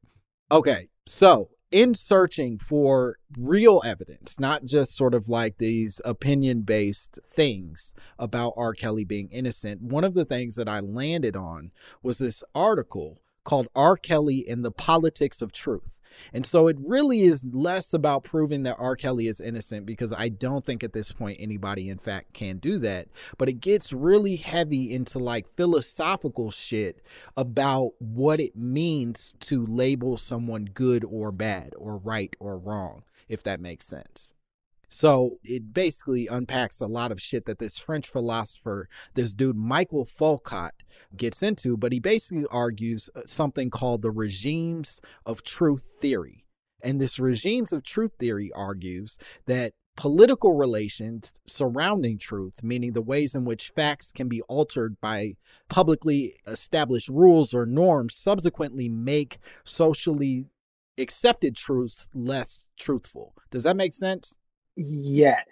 [0.51, 7.17] Okay, so in searching for real evidence, not just sort of like these opinion based
[7.27, 8.73] things about R.
[8.73, 11.71] Kelly being innocent, one of the things that I landed on
[12.03, 13.97] was this article called R.
[13.97, 15.97] Kelly and the Politics of Truth.
[16.33, 18.95] And so it really is less about proving that R.
[18.95, 22.77] Kelly is innocent because I don't think at this point anybody, in fact, can do
[22.79, 23.07] that.
[23.37, 27.01] But it gets really heavy into like philosophical shit
[27.37, 33.43] about what it means to label someone good or bad or right or wrong, if
[33.43, 34.29] that makes sense.
[34.95, 40.05] So it basically unpacks a lot of shit that this French philosopher, this dude Michael
[40.05, 40.69] Foucault,
[41.17, 46.45] gets into, but he basically argues uh, something called the regimes of truth theory.
[46.83, 53.33] And this regimes of truth theory argues that political relations surrounding truth, meaning the ways
[53.33, 55.37] in which facts can be altered by
[55.69, 60.45] publicly established rules or norms, subsequently make socially
[60.99, 63.33] accepted truths less truthful.
[63.49, 64.37] Does that make sense?
[64.75, 65.45] Yes.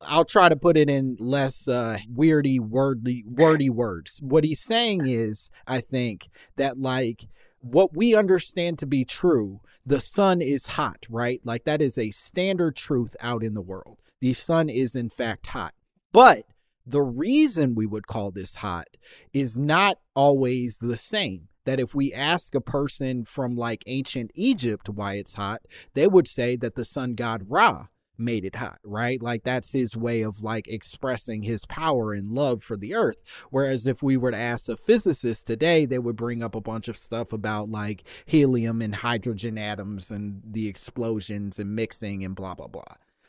[0.00, 4.20] I'll try to put it in less uh, weirdy, wordy, wordy words.
[4.22, 7.26] What he's saying is, I think, that like
[7.60, 11.40] what we understand to be true, the sun is hot, right?
[11.44, 13.98] Like that is a standard truth out in the world.
[14.20, 15.72] The sun is in fact hot.
[16.12, 16.44] But
[16.86, 18.86] the reason we would call this hot
[19.32, 21.48] is not always the same.
[21.64, 25.62] That if we ask a person from like ancient Egypt why it's hot,
[25.94, 27.86] they would say that the sun god Ra
[28.18, 29.20] made it hot, right?
[29.20, 33.22] Like that's his way of like expressing his power and love for the earth.
[33.50, 36.88] Whereas if we were to ask a physicist today, they would bring up a bunch
[36.88, 42.54] of stuff about like helium and hydrogen atoms and the explosions and mixing and blah,
[42.54, 42.82] blah, blah.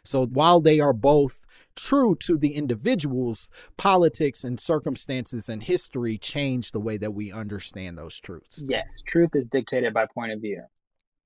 [0.03, 1.41] So while they are both
[1.75, 7.97] true to the individuals, politics and circumstances and history change the way that we understand
[7.97, 8.63] those truths.
[8.67, 9.01] Yes.
[9.05, 10.63] Truth is dictated by point of view.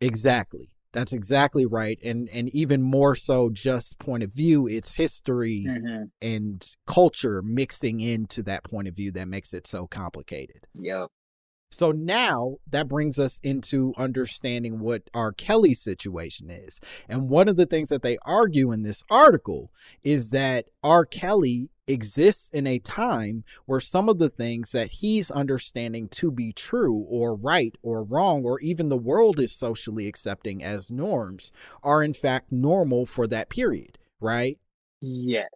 [0.01, 0.69] Exactly.
[0.93, 1.99] That's exactly right.
[2.03, 7.99] And and even more so just point of view, it's history hmm and culture mixing
[7.99, 10.67] into that point of view that makes it so complicated.
[10.73, 11.07] Yep.
[11.71, 15.31] So now that brings us into understanding what R.
[15.31, 16.81] Kelly's situation is.
[17.07, 19.71] And one of the things that they argue in this article
[20.03, 21.05] is that R.
[21.05, 26.53] Kelly exists in a time where some of the things that he's understanding to be
[26.53, 31.51] true or right or wrong, or even the world is socially accepting as norms,
[31.83, 34.57] are in fact normal for that period, right?
[35.01, 35.49] Yes.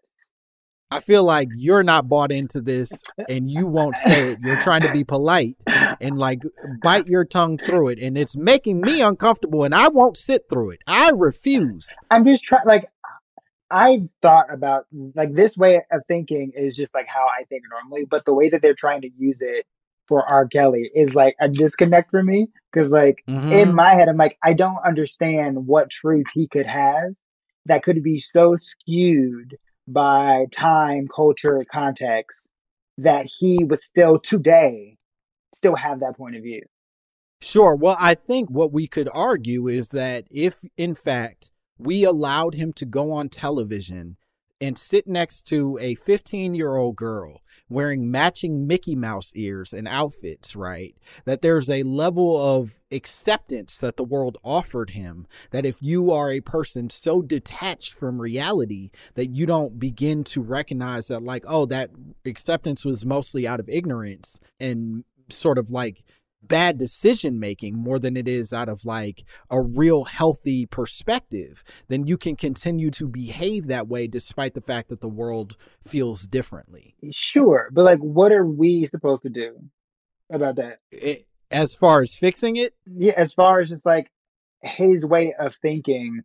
[0.91, 4.39] I feel like you're not bought into this and you won't say it.
[4.41, 5.57] You're trying to be polite
[5.99, 6.43] and like
[6.83, 7.99] bite your tongue through it.
[7.99, 10.79] And it's making me uncomfortable and I won't sit through it.
[10.85, 11.89] I refuse.
[12.11, 12.87] I'm just trying, like,
[13.71, 18.05] I've thought about, like, this way of thinking is just like how I think normally,
[18.05, 19.65] but the way that they're trying to use it
[20.07, 20.47] for R.
[20.47, 22.47] Kelly is like a disconnect for me.
[22.73, 23.51] Cause, like, Mhm.
[23.51, 27.13] in my head, I'm like, I don't understand what truth he could have
[27.65, 32.47] that could be so skewed by time, culture, context
[32.97, 34.97] that he would still today
[35.55, 36.61] still have that point of view.
[37.41, 37.75] Sure.
[37.75, 42.73] Well, I think what we could argue is that if, in fact, we allowed him
[42.73, 44.17] to go on television
[44.61, 49.87] and sit next to a 15 year old girl wearing matching Mickey Mouse ears and
[49.87, 50.95] outfits, right?
[51.25, 55.27] That there's a level of acceptance that the world offered him.
[55.51, 60.41] That if you are a person so detached from reality that you don't begin to
[60.41, 61.89] recognize that, like, oh, that
[62.25, 66.03] acceptance was mostly out of ignorance and sort of like
[66.41, 72.05] bad decision making more than it is out of like a real healthy perspective, then
[72.07, 76.95] you can continue to behave that way despite the fact that the world feels differently.
[77.11, 79.57] Sure, but like, what are we supposed to do
[80.31, 80.79] about that?
[80.91, 84.11] It, as far as fixing it, Yeah, as far as just like
[84.61, 86.21] his way of thinking,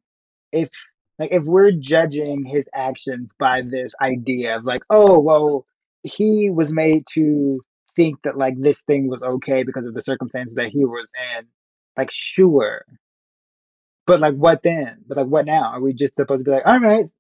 [0.52, 0.70] if
[1.18, 5.66] like if we're judging his actions by this idea of like, oh well,
[6.02, 7.60] he was made to
[8.00, 11.46] think that like this thing was okay because of the circumstances that he was in,
[11.96, 12.84] like sure.
[14.06, 15.02] But like what then?
[15.06, 15.72] But like what now?
[15.72, 17.10] Are we just supposed to be like, all right,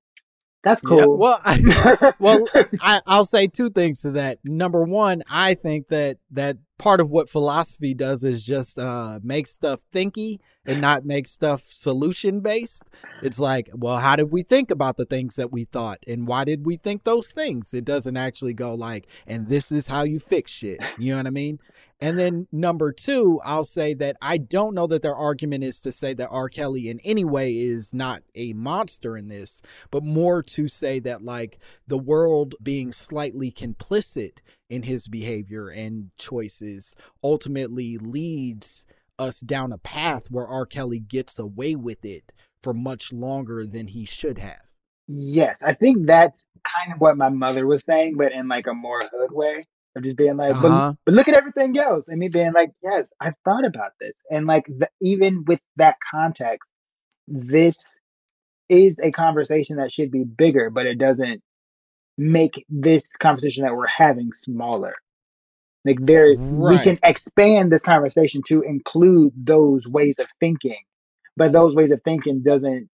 [0.64, 0.98] that's cool.
[0.98, 2.46] Yeah, well, I, well,
[2.80, 4.38] I, I'll say two things to that.
[4.42, 9.46] Number one, I think that that part of what philosophy does is just uh, make
[9.46, 12.84] stuff thinky and not make stuff solution based.
[13.22, 16.44] It's like, well, how did we think about the things that we thought, and why
[16.44, 17.74] did we think those things?
[17.74, 20.80] It doesn't actually go like, and this is how you fix shit.
[20.98, 21.60] You know what I mean?
[22.00, 25.92] And then number two, I'll say that I don't know that their argument is to
[25.92, 26.48] say that R.
[26.48, 29.60] Kelly in any way is not a monster in this,
[29.90, 34.38] but more to say that like the world being slightly complicit
[34.70, 38.84] in his behavior and choices ultimately leads
[39.18, 40.64] us down a path where R.
[40.64, 44.62] Kelly gets away with it for much longer than he should have.
[45.08, 48.74] Yes, I think that's kind of what my mother was saying, but in like a
[48.74, 49.66] more hood way
[49.96, 50.92] of just being like, Uh-huh.
[50.92, 54.16] but, but look at everything else, and me being like, yes, I've thought about this,
[54.30, 56.70] and like the, even with that context,
[57.26, 57.76] this
[58.68, 61.42] is a conversation that should be bigger, but it doesn't
[62.20, 64.94] make this conversation that we're having smaller.
[65.86, 70.82] Like there, we can expand this conversation to include those ways of thinking,
[71.38, 72.90] but those ways of thinking doesn't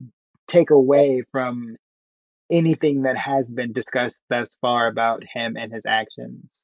[0.47, 1.77] take away from
[2.49, 6.63] anything that has been discussed thus far about him and his actions.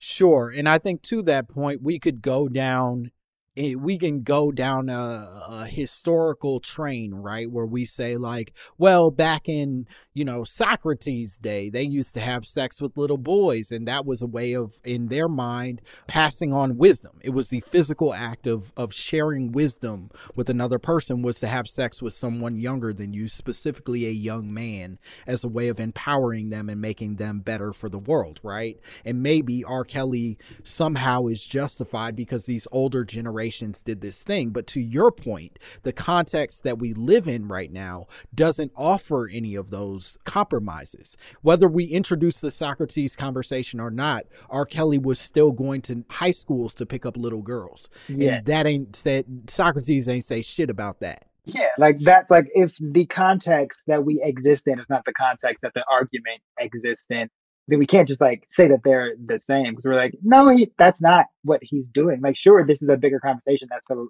[0.00, 0.52] Sure.
[0.54, 3.12] And I think to that point, we could go down,
[3.58, 7.50] eh, we can go down a, a historical train, right?
[7.50, 12.44] Where we say, like, well, back in, you know, Socrates' day, they used to have
[12.44, 13.72] sex with little boys.
[13.72, 17.18] And that was a way of, in their mind, passing on wisdom.
[17.20, 21.66] It was the physical act of, of sharing wisdom with another person was to have
[21.66, 26.50] sex with someone younger than you, specifically a young man, as a way of empowering
[26.50, 28.78] them and making them better for the world, right?
[29.04, 29.84] And maybe R.
[29.84, 33.47] Kelly somehow is justified because these older generations
[33.84, 34.50] did this thing.
[34.50, 39.54] But to your point, the context that we live in right now doesn't offer any
[39.54, 41.16] of those compromises.
[41.42, 44.66] Whether we introduce the Socrates conversation or not, R.
[44.66, 47.90] Kelly was still going to high schools to pick up little girls.
[48.08, 48.34] Yeah.
[48.36, 51.24] And that ain't said, Socrates ain't say shit about that.
[51.44, 52.26] Yeah, like that.
[52.30, 56.42] Like if the context that we exist in is not the context that the argument
[56.58, 57.30] exists in,
[57.68, 60.72] then we can't just like say that they're the same because we're like, no, he,
[60.78, 62.20] that's not what he's doing.
[62.20, 64.08] Like, sure, this is a bigger conversation that's philo-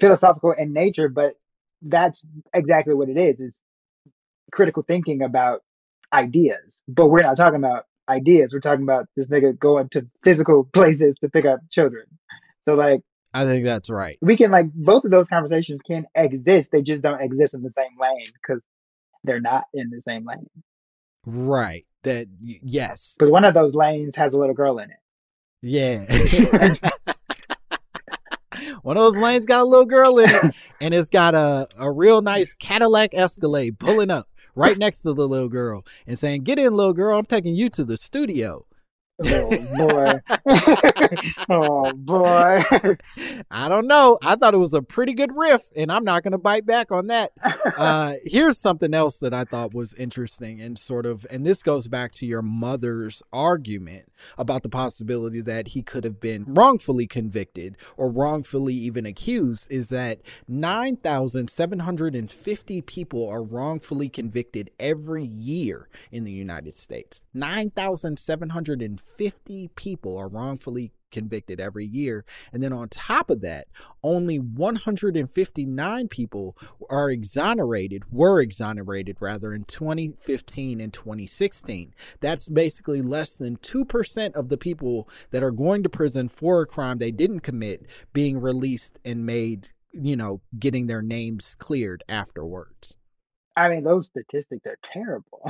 [0.00, 1.34] philosophical in nature, but
[1.82, 2.24] that's
[2.54, 3.60] exactly what it is: is
[4.52, 5.62] critical thinking about
[6.12, 6.82] ideas.
[6.86, 8.50] But we're not talking about ideas.
[8.52, 12.06] We're talking about this nigga going to physical places to pick up children.
[12.66, 13.00] So like
[13.34, 14.16] I think that's right.
[14.22, 16.70] we can like both of those conversations can exist.
[16.70, 18.62] They just don't exist in the same lane because
[19.24, 20.46] they're not in the same lane.
[21.26, 21.86] Right.
[22.02, 23.16] That, yes.
[23.18, 24.96] But one of those lanes has a little girl in it.
[25.62, 26.04] Yeah.
[28.82, 31.90] One of those lanes got a little girl in it, and it's got a, a
[31.90, 36.58] real nice Cadillac Escalade pulling up right next to the little girl and saying, Get
[36.58, 38.66] in, little girl, I'm taking you to the studio.
[39.22, 40.20] Oh boy.
[41.48, 42.64] oh boy.
[43.50, 44.18] I don't know.
[44.24, 46.90] I thought it was a pretty good riff, and I'm not going to bite back
[46.90, 47.30] on that.
[47.76, 51.88] Uh, here's something else that I thought was interesting and sort of, and this goes
[51.88, 57.76] back to your mother's argument about the possibility that he could have been wrongfully convicted
[57.96, 66.32] or wrongfully even accused is that 9,750 people are wrongfully convicted every year in the
[66.32, 67.22] United States.
[67.34, 69.03] 9,750
[69.76, 72.24] people are wrongfully convicted every year.
[72.52, 73.68] And then on top of that,
[74.02, 76.56] only 159 people
[76.90, 81.94] are exonerated, were exonerated rather, in 2015 and 2016.
[82.20, 86.66] That's basically less than 2% of the people that are going to prison for a
[86.66, 92.96] crime they didn't commit being released and made, you know, getting their names cleared afterwards.
[93.56, 95.40] I mean, those statistics are terrible.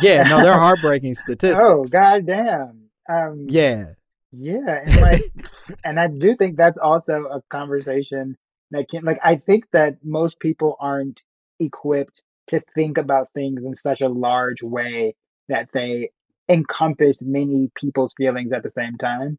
[0.00, 1.60] Yeah, no, they're heartbreaking oh, statistics.
[1.60, 2.89] oh goddamn.
[3.10, 3.92] Um, Yeah.
[4.32, 5.22] Yeah, and like,
[5.84, 8.36] and I do think that's also a conversation
[8.70, 11.22] that can, like, I think that most people aren't
[11.58, 15.14] equipped to think about things in such a large way
[15.48, 16.10] that they
[16.48, 19.38] encompass many people's feelings at the same time.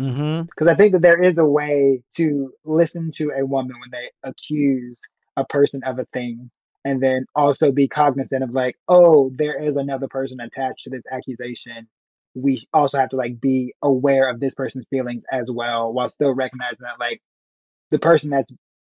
[0.00, 0.42] Mm-hmm.
[0.42, 4.10] Because I think that there is a way to listen to a woman when they
[4.28, 4.98] accuse
[5.36, 6.50] a person of a thing,
[6.84, 11.04] and then also be cognizant of like, oh, there is another person attached to this
[11.10, 11.88] accusation.
[12.34, 16.34] We also have to like be aware of this person's feelings as well, while still
[16.34, 17.22] recognizing that like
[17.90, 18.50] the person that's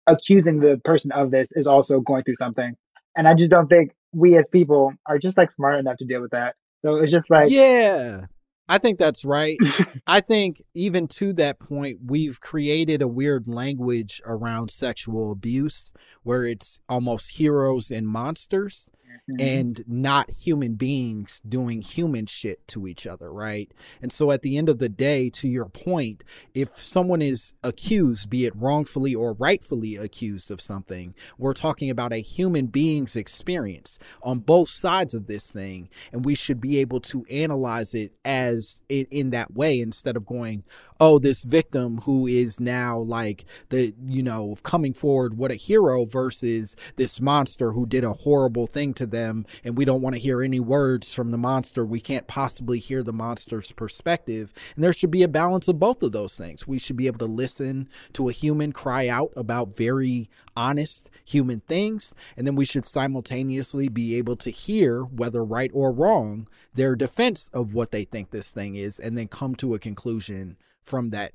[0.07, 2.75] accusing the person of this is also going through something.
[3.15, 6.21] And I just don't think we as people are just like smart enough to deal
[6.21, 6.55] with that.
[6.83, 8.25] So it's just like, yeah.
[8.71, 9.57] I think that's right.
[10.07, 15.91] I think even to that point, we've created a weird language around sexual abuse
[16.29, 18.91] where it's almost heroes and monsters
[19.27, 19.41] mhm.
[19.41, 23.71] and not human beings doing human shit to each other, right?
[23.99, 26.23] And so at the end of the day, to your point,
[26.53, 32.13] if someone is accused, be it wrongfully or rightfully accused of something, we're talking about
[32.13, 35.89] a human being's experience on both sides of this thing.
[36.13, 40.27] And we should be able to analyze it as in, in that way instead of
[40.27, 40.63] going,
[40.99, 46.05] oh, this victim who is now like the, you know, coming forward, what a hero
[46.19, 49.45] versus this monster who did a horrible thing to them.
[49.63, 51.85] And we don't want to hear any words from the monster.
[51.85, 54.51] We can't possibly hear the monster's perspective.
[54.75, 56.67] And there should be a balance of both of those things.
[56.67, 61.61] We should be able to listen to a human cry out about very honest human
[61.61, 62.13] things.
[62.35, 67.49] And then we should simultaneously be able to hear, whether right or wrong, their defense
[67.53, 71.31] of what they think this thing is, and then come to a conclusion from that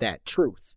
[0.00, 0.74] that truth.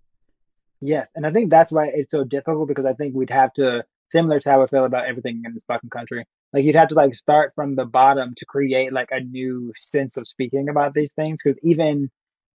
[0.81, 3.83] Yes, and I think that's why it's so difficult because I think we'd have to
[4.11, 6.25] similar to how I feel about everything in this fucking country.
[6.53, 10.17] Like you'd have to like start from the bottom to create like a new sense
[10.17, 12.09] of speaking about these things because even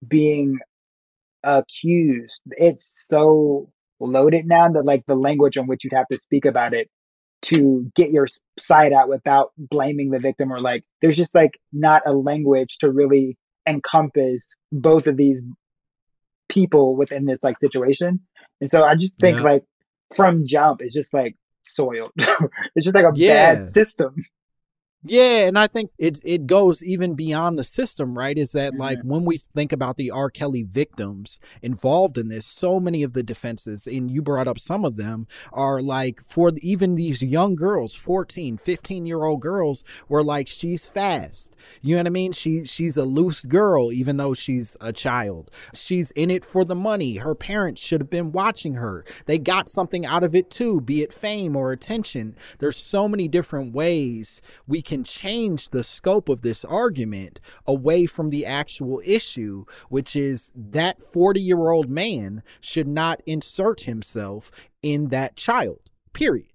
[0.07, 0.59] being
[1.45, 3.71] accused, it's so
[4.01, 6.89] loaded now that like the language in which you'd have to speak about it
[7.43, 12.03] to get your side out without blaming the victim or like there's just like not
[12.07, 15.43] a language to really encompass both of these
[16.53, 18.21] people within this like situation.
[18.61, 19.43] And so I just think Yeah.
[19.53, 19.65] like
[20.15, 22.13] from jump it's just like soiled.
[22.77, 23.55] it's just like a Yeah.
[23.55, 24.15] bad system.
[25.05, 28.39] Yeah, and I think it it goes even beyond the system, right?
[28.39, 29.09] Is that like Mm-hmm.
[29.09, 30.31] when we think about the R.
[30.31, 34.85] Kelly victims involved in this, so many of the defenses, and you brought up some
[34.85, 40.23] of them, are like for even these young girls, 14, 15 year old girls, were
[40.23, 41.53] like, she's fast.
[41.81, 42.31] You know what I mean?
[42.31, 45.51] She she's a loose girl, even though she's a child.
[45.75, 47.17] She's in it for the money.
[47.17, 49.05] Her parents should have been watching her.
[49.27, 52.37] They got something out of it too, be it fame or attention.
[52.61, 58.31] There's so many different ways we can change the scope of this argument away from
[58.31, 64.51] the actual issue, which is that 40 year old man should not insert himself
[64.83, 65.81] in that child,
[66.13, 66.53] period.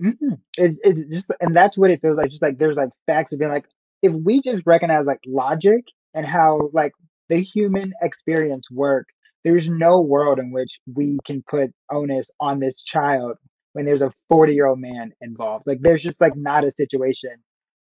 [0.00, 0.38] Mhm.
[0.58, 2.30] It's it's just and that's what it feels like.
[2.30, 3.66] Just like there's like facts of being like
[4.02, 6.92] if we just recognize like logic and how like
[7.28, 9.06] the human experience work,
[9.44, 13.36] there's no world in which we can put onus on this child
[13.72, 15.66] when there's a 40 year old man involved.
[15.66, 17.32] Like there's just like not a situation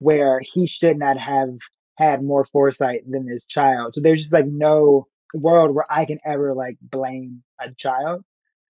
[0.04, 1.50] where he should not have
[1.98, 3.94] had more foresight than this child.
[3.96, 8.24] So there's just like no world where I can ever like blame a child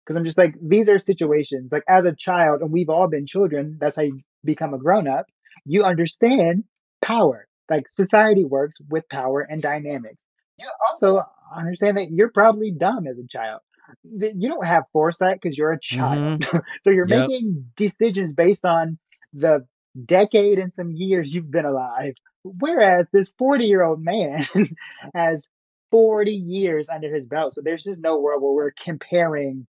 [0.06, 3.26] because I'm just like these are situations like as a child, and we've all been
[3.26, 3.78] children.
[3.80, 5.26] That's how you become a grown up.
[5.66, 6.64] You understand
[7.02, 7.48] power.
[7.70, 10.24] Like society works with power and dynamics.
[10.58, 11.22] You also
[11.56, 13.62] understand that you're probably dumb as a child.
[14.04, 16.22] You don't have foresight because you're a child.
[16.40, 16.58] Mm-hmm.
[16.84, 17.30] so you're Yep.
[17.30, 18.98] making decisions based on
[19.34, 19.66] the
[20.06, 22.14] decade and some years you've been alive.
[22.44, 24.46] Whereas this 40 year old man
[25.16, 25.50] has
[25.92, 27.56] 40 years under his belt.
[27.56, 29.68] So there's just no world where we're comparing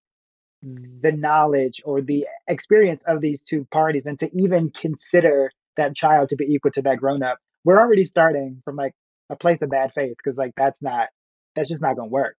[0.63, 6.31] the knowledge or the experience of these two parties and to even consider that child
[6.31, 7.39] to be equal to that grown up.
[7.65, 8.93] We're already starting from like
[9.31, 11.09] a place of bad faith because like that's not
[11.55, 12.37] that's just not gonna work.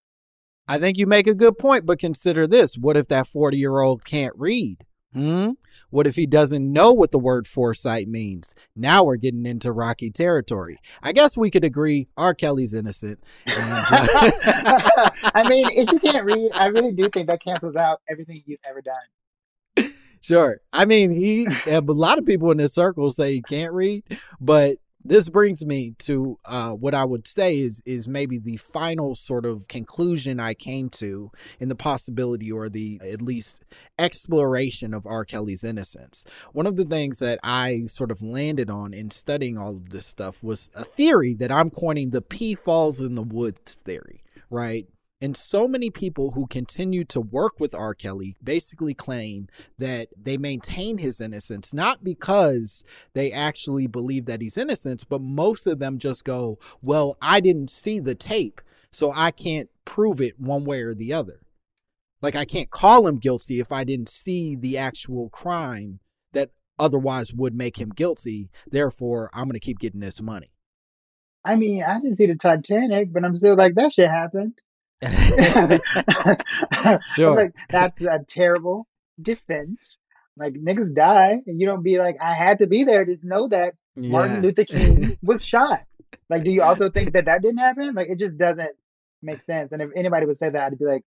[0.68, 2.76] I think you make a good point, but consider this.
[2.76, 4.84] What if that 40 year old can't read?
[5.12, 5.52] Hmm?
[5.90, 8.54] What if he doesn't know what the word foresight means?
[8.74, 10.78] Now we're getting into rocky territory.
[11.02, 12.34] I guess we could agree R.
[12.34, 13.22] Kelly's innocent.
[13.46, 18.02] And, uh, I mean, if you can't read, I really do think that cancels out
[18.10, 19.92] everything you've ever done.
[20.20, 20.60] sure.
[20.72, 24.04] I mean, he, a lot of people in this circle say he can't read,
[24.40, 24.78] but
[25.08, 29.46] this brings me to uh, what I would say is is maybe the final sort
[29.46, 31.30] of conclusion I came to
[31.60, 33.64] in the possibility or the at least
[33.98, 35.24] exploration of R.
[35.24, 36.24] Kelly's innocence.
[36.52, 40.06] One of the things that I sort of landed on in studying all of this
[40.06, 44.86] stuff was a theory that I'm coining the P falls in the woods theory, right?
[45.20, 47.94] And so many people who continue to work with R.
[47.94, 49.48] Kelly basically claim
[49.78, 55.66] that they maintain his innocence, not because they actually believe that he's innocent, but most
[55.66, 58.60] of them just go, Well, I didn't see the tape,
[58.90, 61.40] so I can't prove it one way or the other.
[62.20, 66.00] Like, I can't call him guilty if I didn't see the actual crime
[66.32, 68.50] that otherwise would make him guilty.
[68.70, 70.50] Therefore, I'm going to keep getting this money.
[71.42, 74.60] I mean, I didn't see the Titanic, but I'm still like, that shit happened.
[77.14, 77.36] Sure.
[77.36, 78.86] like that's a terrible
[79.20, 79.98] defense.
[80.36, 83.04] Like niggas die, and you don't be like, I had to be there.
[83.04, 85.84] Just know that Martin Luther King was shot.
[86.28, 87.94] Like, do you also think that that didn't happen?
[87.94, 88.76] Like, it just doesn't
[89.22, 89.72] make sense.
[89.72, 91.04] And if anybody would say that, I'd be like,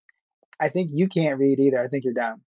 [0.60, 1.80] I think you can't read either.
[1.82, 2.42] I think you're dumb.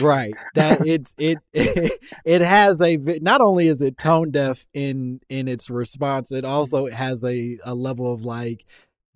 [0.00, 5.46] right that it's it it has a not only is it tone deaf in in
[5.46, 8.64] its response it also has a a level of like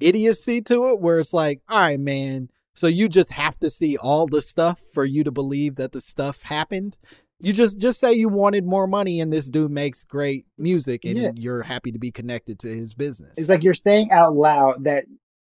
[0.01, 3.97] idiocy to it where it's like all right man so you just have to see
[3.97, 6.99] all the stuff for you to believe that the stuff happened
[7.41, 11.17] you just just say you wanted more money and this dude makes great music and
[11.17, 11.31] Yeah.
[11.37, 15.05] you're happy to be connected to his business It's like you're saying out loud that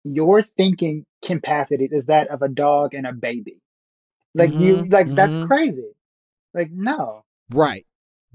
[0.04, 3.58] your thinking capacity is that of a dog and a baby.
[4.36, 5.48] Like you, Mhm, like that's mhm.
[5.48, 5.92] crazy.
[6.54, 7.86] Like no, Right.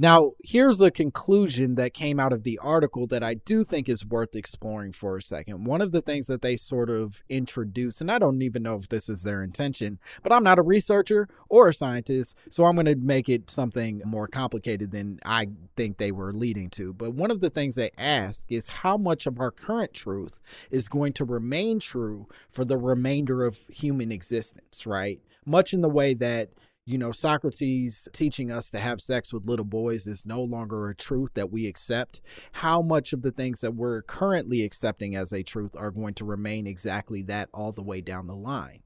[0.01, 4.03] Now, here's a conclusion that came out of the article that I do think is
[4.03, 5.67] worth exploring for a second.
[5.67, 8.89] One of the things that they sort of introduce, and I don't even know if
[8.89, 12.87] this is their intention, but I'm not a researcher or a scientist, so I'm going
[12.87, 16.95] to make it something more complicated than I think they were leading to.
[16.95, 20.41] But one of the things they ask is how much of our current truth
[20.71, 25.21] is going to remain true for the remainder of human existence, right?
[25.45, 26.49] Much in the way that
[26.87, 30.95] you know, Socrates teaching us to have sex with little boys is no longer a
[30.95, 32.21] truth that we accept.
[32.53, 36.25] How much of the things that we're currently accepting as a truth are going to
[36.25, 38.81] remain exactly that all the way down the line?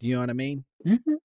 [0.00, 0.64] Do you know what I mean?
[0.84, 1.16] Mhm.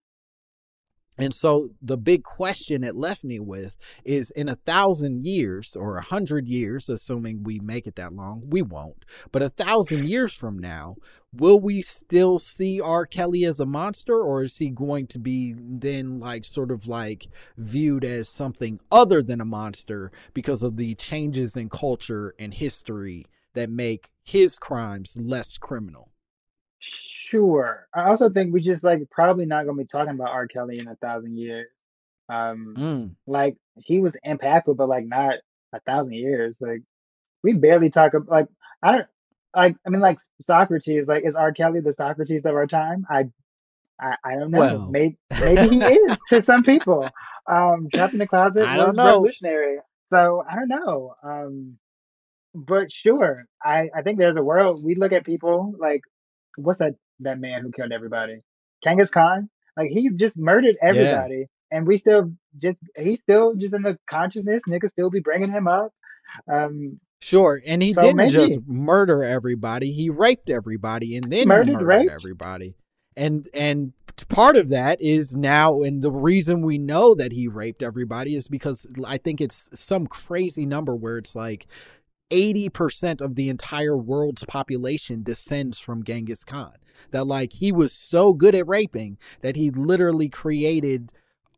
[1.21, 5.97] And so the big question it left me with is in a thousand years or
[5.97, 10.33] a hundred years, assuming we make it that long, we won't, but a thousand years
[10.33, 10.95] from now,
[11.31, 13.05] will we still see R.
[13.05, 17.27] Kelly as a monster or is he going to be then like sort of like
[17.55, 23.27] viewed as something other than a monster because of the changes in culture and history
[23.53, 26.10] that make his crimes less criminal?
[26.81, 27.87] Sure.
[27.93, 30.47] I also think we just like probably not gonna be talking about R.
[30.47, 31.67] Kelly in a thousand years.
[32.27, 33.15] Um, Mm.
[33.27, 35.35] like he was impactful, but like not
[35.73, 36.57] a thousand years.
[36.59, 36.81] Like
[37.43, 38.47] we barely talk about like
[38.81, 39.07] I don't
[39.55, 40.17] like I mean like
[40.47, 41.07] Socrates.
[41.07, 41.51] Like is R.
[41.53, 43.05] Kelly the Socrates of our time?
[43.09, 43.29] I
[43.99, 44.59] I, I don't know.
[44.59, 44.87] Well.
[44.89, 47.07] maybe maybe he is to some people.
[47.47, 49.05] Um, trapped in the closet I was don't know.
[49.05, 49.77] revolutionary.
[50.11, 51.13] So I don't know.
[51.23, 51.77] Um,
[52.55, 56.01] but sure, I I think there's a world we look at people like
[56.57, 58.41] what's that that man who killed everybody?
[58.83, 59.49] Genghis Khan.
[59.77, 64.63] Like he just murdered everybody, and we still just he's still just in the consciousness.
[64.67, 65.91] Niggas still be bringing him up.
[66.51, 71.47] Um, Sure, and he So didn't maybe- just murder everybody; he raped everybody, and then
[71.47, 72.11] Murdered, he murdered raped?
[72.11, 72.75] everybody.
[73.15, 73.93] And and
[74.29, 78.47] part of that is now, and the reason we know that he raped everybody is
[78.47, 81.67] because I think it's some crazy number where it's like
[82.31, 86.75] eighty percent of the entire world's population descends from Genghis Khan.
[87.11, 91.11] That like he was so good at raping that he literally created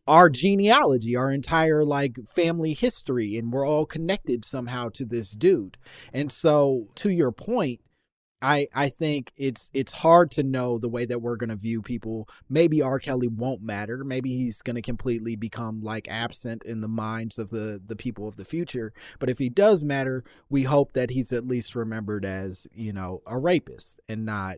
[0.08, 5.78] our genealogy, our entire like family history, and we're all connected somehow to this dude.
[6.12, 7.80] And so, to your point,
[8.44, 12.28] I I think it's it's hard to know the way that we're gonna view people.
[12.50, 13.00] Maybe R.
[13.00, 14.04] Kelly won't matter.
[14.04, 18.36] Maybe he's gonna completely become like absent in the minds of the the people of
[18.36, 18.94] the future.
[19.20, 23.22] But if he does matter, we hope that he's at least remembered as you know
[23.26, 24.58] a rapist and not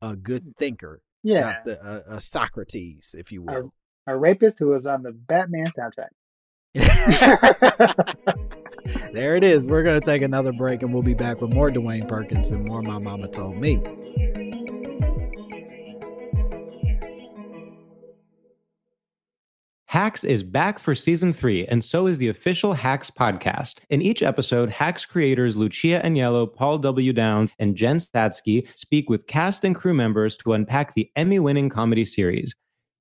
[0.00, 0.56] a good mm.
[0.56, 3.72] thinker, yeah, not the, a, a Socrates, if you will.
[4.06, 6.10] a rapist who was on the Batman soundtrack.
[9.12, 9.66] there it is.
[9.66, 12.66] We're going to take another break and we'll be back with more Dwayne Perkins and
[12.66, 13.82] more My Mama Told Me.
[19.94, 23.78] Hacks is back for season three, and so is the official Hacks podcast.
[23.90, 27.12] In each episode, Hacks creators Lucia Aniello, Paul W.
[27.12, 31.68] Downs, and Jen Statsky speak with cast and crew members to unpack the Emmy winning
[31.68, 32.56] comedy series.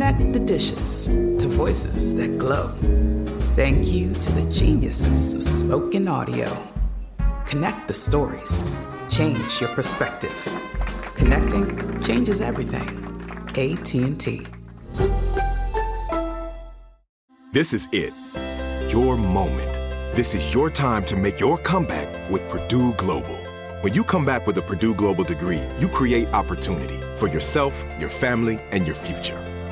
[0.00, 2.68] Connect the dishes to voices that glow.
[3.54, 6.50] Thank you to the geniuses of spoken audio.
[7.44, 8.64] Connect the stories.
[9.10, 10.32] Change your perspective.
[11.16, 12.88] Connecting changes everything.
[13.50, 14.46] AT&T.
[17.52, 18.14] This is it.
[18.90, 19.74] Your moment.
[20.16, 23.36] This is your time to make your comeback with Purdue Global.
[23.82, 28.08] When you come back with a Purdue Global degree, you create opportunity for yourself, your
[28.08, 29.49] family, and your future.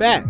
[0.00, 0.24] back.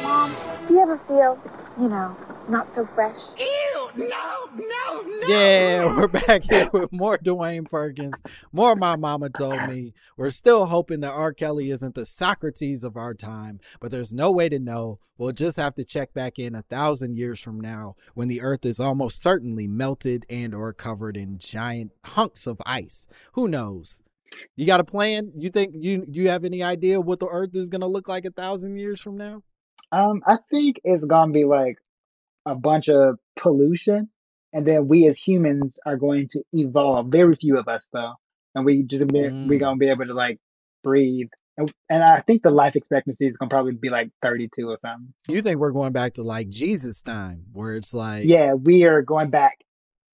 [0.00, 0.32] Mom,
[0.68, 1.36] do you ever feel,
[1.76, 2.16] you know,
[2.48, 3.18] not so fresh?
[3.36, 5.26] Ew, no, no, no.
[5.26, 8.22] Yeah, we're back here with more Dwayne Perkins,
[8.52, 9.92] more My Mama Told Me.
[10.16, 11.32] We're still hoping that R.
[11.32, 15.00] Kelly isn't the Socrates of our time, but there's no way to know.
[15.18, 18.64] We'll just have to check back in a thousand years from now when the earth
[18.64, 23.08] is almost certainly melted and or covered in giant hunks of ice.
[23.32, 24.02] Who knows?
[24.56, 25.32] You got a plan?
[25.36, 28.30] You think you you have any idea what the earth is gonna look like a
[28.30, 29.42] thousand years from now?
[29.92, 31.76] Um, I think it's gonna be like
[32.44, 34.08] a bunch of pollution,
[34.52, 37.08] and then we as humans are going to evolve.
[37.08, 38.14] Very few of us though,
[38.54, 39.60] and we just be, we Mm.
[39.60, 40.38] gonna be able to like
[40.82, 41.28] breathe.
[41.58, 45.14] And, and I think the life expectancy is gonna probably be like 32 or something.
[45.28, 49.02] You think we're going back to like Jesus time, where it's like Yeah, we are
[49.02, 49.58] going back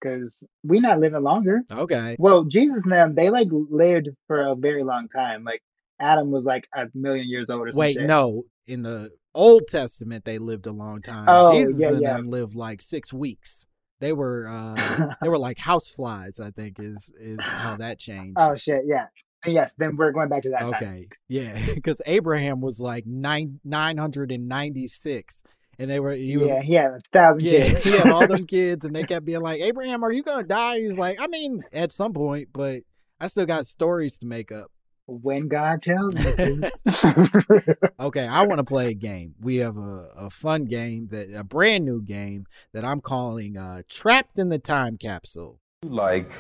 [0.03, 1.63] because we're not living longer.
[1.71, 5.45] okay, Well, Jesus and them, they like lived for a very long time.
[5.45, 5.63] Like
[6.01, 8.45] Adam was like a million years old or Wait, no.
[8.67, 11.27] In the Old Testament, they lived a long time.
[11.29, 12.15] Oh, Jesus yeah, and yeah.
[12.15, 13.67] them lived like six weeks.
[14.01, 16.41] They were uh they were like houseflies.
[16.41, 18.37] I think is is how that changed.
[18.39, 19.07] Oh shit, yeah.
[19.45, 20.75] Yes, then we're going back to that time.
[20.75, 25.43] okay, yeah, because Abraham was like nine nine hundred and ninety six,
[25.79, 27.85] and they were he was yeah, he had a thousand yeah kids.
[27.91, 30.81] he had all them kids, and they kept being like, Abraham, are you gonna die?
[30.81, 32.83] he's like, I mean, at some point, but
[33.21, 34.71] I still got stories to make up.
[35.07, 36.69] when God tells me.
[38.01, 39.35] Okay, I want to play a game.
[39.41, 43.83] We have a, a fun game that a brand new game that I'm calling uh,
[43.89, 45.61] Trapped in the Time Capsule.
[45.85, 46.33] like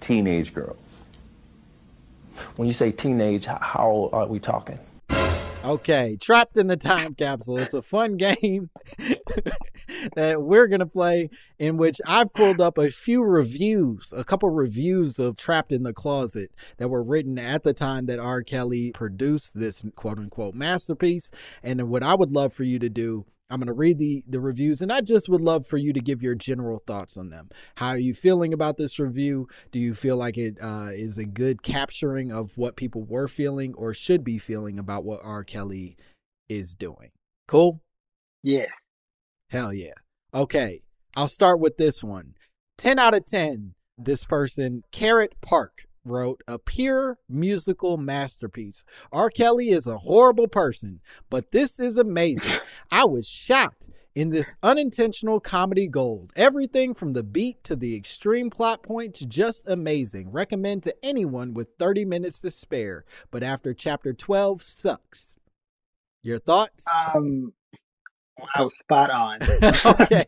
[0.00, 1.06] teenage girls.
[2.56, 4.78] When you say teenage, how old are we talking?
[5.64, 7.58] Okay, Trapped in the Time Capsule.
[7.58, 8.70] It's a fun game
[10.14, 14.50] that we're going to play in which I've pulled up a few reviews, a couple
[14.50, 18.42] reviews of Trapped in the Closet that were written at the time that R.
[18.42, 21.30] Kelly produced this quote unquote masterpiece.
[21.62, 24.40] And what I would love for you to do I'm going to read the, the
[24.40, 27.48] reviews, and I just would love for you to give your general thoughts on them.
[27.76, 29.46] How are you feeling about this review?
[29.70, 33.72] Do you feel like it uh, is a good capturing of what people were feeling
[33.74, 35.44] or should be feeling about what R.
[35.44, 35.96] Kelly
[36.48, 37.10] is doing?
[37.46, 37.80] Cool?
[38.42, 38.88] yes.
[39.50, 39.94] Hell yeah.
[40.34, 40.82] Okay,
[41.14, 42.34] I'll start with this one
[42.78, 43.74] 10 out of 10.
[43.96, 48.84] This person, Carrot Park, wrote, a pure musical masterpiece.
[49.12, 49.30] R.
[49.30, 51.00] Kelly is a horrible person,
[51.30, 52.60] but this is amazing.
[52.90, 56.32] I was shocked in this unintentional comedy gold.
[56.36, 60.32] Everything from the beat to the extreme plot points, just amazing.
[60.32, 63.04] Recommend to anyone with 30 minutes to spare.
[63.30, 65.36] But after chapter 12 sucks.
[66.22, 66.86] Your thoughts?
[67.14, 67.52] Um,
[68.38, 69.38] wow, spot on.
[70.00, 70.24] okay.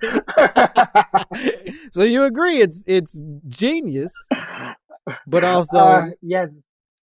[1.91, 4.13] so you agree it's it's genius,
[5.27, 6.55] but also Uh, yes,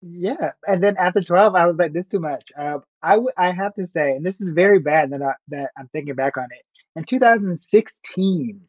[0.01, 0.51] yeah.
[0.67, 3.51] And then after twelve, I was like, "This is too much." Uh, I w- I
[3.51, 6.45] have to say, and this is very bad that I, that I'm thinking back on
[6.51, 6.65] it.
[6.95, 8.59] In 2016,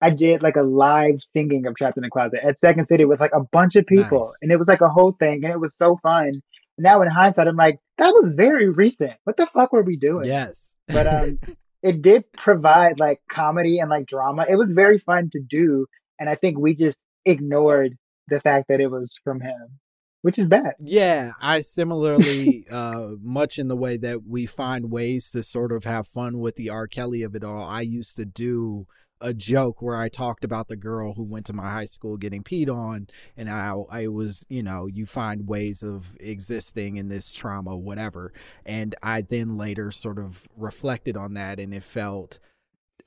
[0.00, 3.20] I did like a live singing of "Trapped in the Closet" at Second City with
[3.20, 4.36] like a bunch of people, Nice.
[4.42, 6.42] and it was like a whole thing, and it was so fun.
[6.78, 9.12] Now in hindsight, I'm like, that was very recent.
[9.24, 10.26] What the fuck were we doing?
[10.26, 10.76] yes.
[10.88, 11.38] but um
[11.82, 15.86] it did provide like comedy and like drama it was very fun to do
[16.18, 17.94] and i think we just ignored
[18.28, 19.78] the fact that it was from him
[20.24, 25.30] which is bad Yeah, I similarly, uh, much in the way that we find ways
[25.32, 26.86] to sort of have fun with the R.
[26.86, 27.62] Kelly of it all.
[27.62, 28.86] I used to do
[29.20, 32.42] a joke where I talked about the girl who went to my high school getting
[32.42, 37.30] peed on, and how I was, you know, you find ways of existing in this
[37.30, 38.32] trauma, whatever.
[38.64, 42.38] And I then later sort of reflected on that, and it felt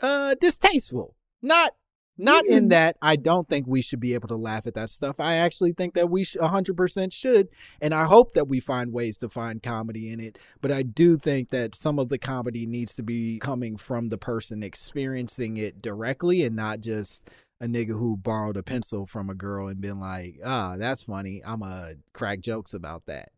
[0.01, 1.15] uh distasteful.
[1.41, 1.73] Not
[2.17, 5.17] not in that I don't think we should be able to laugh at that stuff.
[5.19, 7.49] I actually think that we sh- 100% should.
[7.81, 10.37] And I hope that we find ways to find comedy in it.
[10.61, 14.17] But I do think that some of the comedy needs to be coming from the
[14.17, 17.29] person experiencing it directly and not just
[17.61, 21.41] a nigga who borrowed a pencil from a girl and been like, ah, that's funny.
[21.45, 23.29] I'm going to crack jokes about that.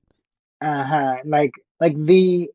[0.62, 2.50] uh-huh like like the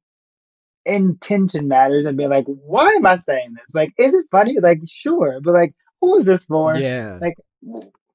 [0.87, 4.81] intention matters and be like why am i saying this like is it funny like
[4.87, 7.19] sure but like who is this for Yeah.
[7.21, 7.35] like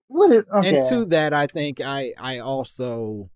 [0.07, 3.29] what is okay And to that, I think I I also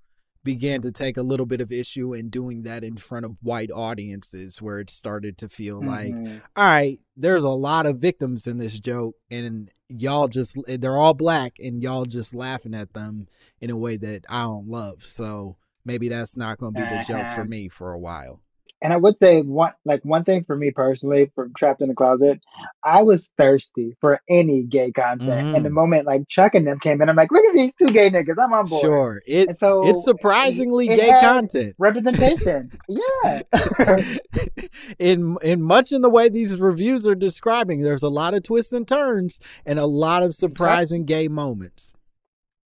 [0.44, 3.72] began to take a little bit of issue in doing that in front of white
[3.72, 6.42] audiences, where it started to feel like, Mhm.
[6.58, 11.14] all right, there's a lot of victims in this joke, and y'all just they're all
[11.14, 13.28] black, and y'all just laughing at them
[13.62, 15.04] in a way that I don't love.
[15.06, 17.44] So maybe that's not going to be the joke for Uh-huh.
[17.48, 18.42] me for a while.
[18.84, 21.96] And I would say one like one thing for me personally, from Trapped in the
[21.96, 22.40] Closet,
[22.84, 25.48] I was thirsty for any gay content.
[25.56, 25.74] And the Mhm.
[25.74, 28.36] moment like Chuck and them came in, I'm like, look at these two gay niggas,
[28.38, 28.82] I'm on board.
[28.82, 31.76] Sure, it And so it's surprisingly it gay content.
[31.80, 32.72] Representation.
[32.90, 33.42] yeah.
[35.00, 38.74] in in much in the way these reviews are describing, there's a lot of twists
[38.74, 41.96] and turns and a lot of surprising gay moments.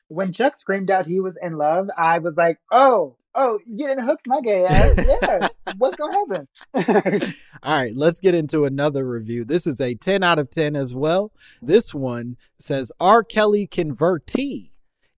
[0.10, 4.04] when Chuck screamed out he was in love, I was like, oh, oh, you getting
[4.04, 4.96] hooked, my gay ass.
[5.22, 5.48] Yeah.
[5.78, 7.34] What's gonna happen?
[7.64, 9.46] All right, let's get into another review.
[9.46, 11.32] This is a 10 out of 10 as well.
[11.62, 13.24] This one says R.
[13.24, 14.72] Kelly convertee.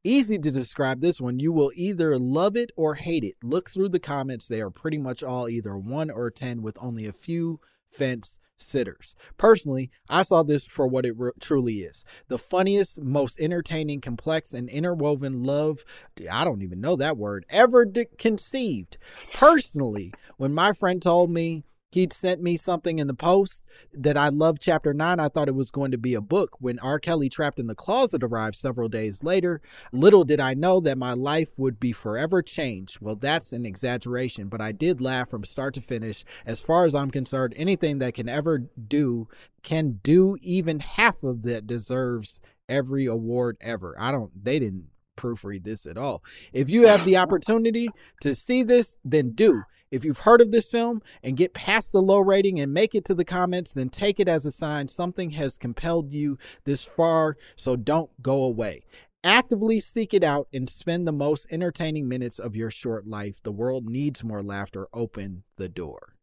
[0.04, 1.40] Easy to describe this one.
[1.40, 3.36] You will either love it or hate it.
[3.44, 4.48] Look through the comments.
[4.48, 7.60] They are pretty much all either 1 or 10 with only a few
[7.90, 9.16] fence sitters.
[9.38, 14.54] Personally, I saw this for what it re- truly is the funniest, most entertaining, complex,
[14.54, 15.84] and interwoven love.
[16.30, 18.98] I don't even know that word ever de- conceived.
[19.34, 23.64] Personally, when my friend told me he'd sent me something in the post
[23.94, 26.58] that I loved chapter 9, I thought it was going to be a book.
[26.60, 27.00] When R.
[27.00, 29.62] Kelly Trapped in the Closet arrived several days later,
[29.92, 33.00] little did I know that my life would be forever changed.
[33.02, 36.24] Well, that's an exaggeration, but I did laugh from start to finish.
[36.46, 39.28] As far as I'm concerned, anything that can ever do
[39.64, 43.96] can do even half of that deserves every award ever.
[44.00, 44.86] I don't they didn't
[45.20, 46.24] proofread this at all.
[46.54, 47.90] If you have the opportunity
[48.22, 49.64] to see this, then do.
[49.92, 53.06] If you've heard of this film and get past the low rating and make it
[53.06, 57.38] to the comments, then take it as a sign something has compelled you this far,
[57.56, 58.84] so don't go away.
[59.24, 63.42] Actively seek it out and spend the most entertaining minutes of your short life.
[63.44, 64.88] The world needs more laughter.
[64.94, 66.14] Open the door.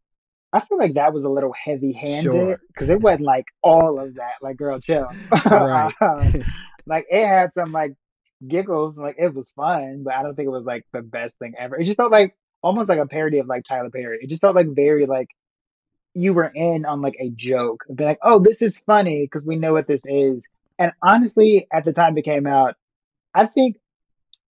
[0.53, 2.59] I feel like that was a little heavy handed Sure.
[2.69, 4.35] because it wasn't like all of that.
[4.41, 5.07] Like, girl, chill.
[5.45, 5.93] Right.
[6.87, 7.93] like, it had some like
[8.45, 11.53] giggles, like it was fun, but I don't think it was like the best thing
[11.57, 11.79] ever.
[11.79, 14.19] It just felt like almost like a parody of like Tyler Perry.
[14.21, 15.29] It just felt like very like
[16.13, 19.55] you were in on like a joke, be like, oh, this is funny because we
[19.55, 20.47] know what this is.
[20.79, 22.75] And honestly, at the time it came out,
[23.33, 23.77] I think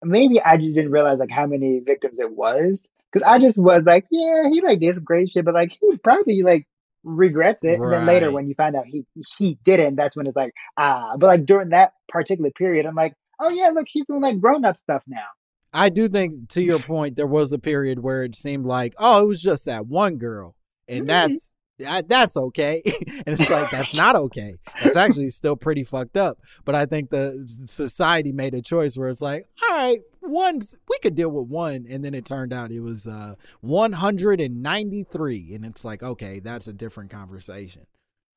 [0.02, 2.88] maybe I just didn't realize like how many victims it was.
[3.12, 5.98] Cause I just was like, yeah, he like did some great shit, but like he
[5.98, 6.66] probably like
[7.04, 7.78] regrets it.
[7.78, 9.04] And then later when you find out he
[9.36, 11.16] he didn't, that's when it's like, ah.
[11.18, 14.64] But like during that particular period, I'm like, oh yeah, look, he's doing like grown
[14.64, 15.26] up stuff now.
[15.74, 19.22] I do think, to your point, there was a period where it seemed like, oh,
[19.22, 20.54] it was just that one girl,
[20.88, 22.80] and that's that- that's okay.
[23.06, 24.54] and it's like that's not okay.
[24.82, 26.38] That's actually still pretty fucked up.
[26.64, 30.98] But I think the society made a choice where it's like, all right, one's we
[31.00, 35.84] could deal with one, and then it turned out it was uh 193, and it's
[35.84, 37.86] like okay, that's a different conversation.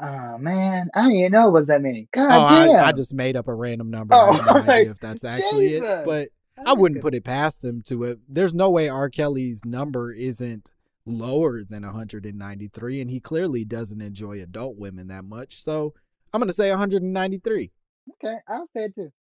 [0.02, 2.10] Oh man, I didn't even know it was that many.
[2.12, 2.84] God oh, damn.
[2.84, 4.14] I, I just made up a random number.
[4.14, 5.90] Oh, I have no idea if that's actually Jesus.
[5.90, 6.28] it, but
[6.66, 8.20] I wouldn't put it past them to it.
[8.28, 9.10] There's no way R.
[9.10, 10.72] Kelly's number isn't
[11.06, 15.64] lower than 193, and he clearly doesn't enjoy adult women that much.
[15.64, 15.94] So
[16.34, 17.72] I'm gonna say 193.
[18.14, 19.12] Okay, I'll say it too.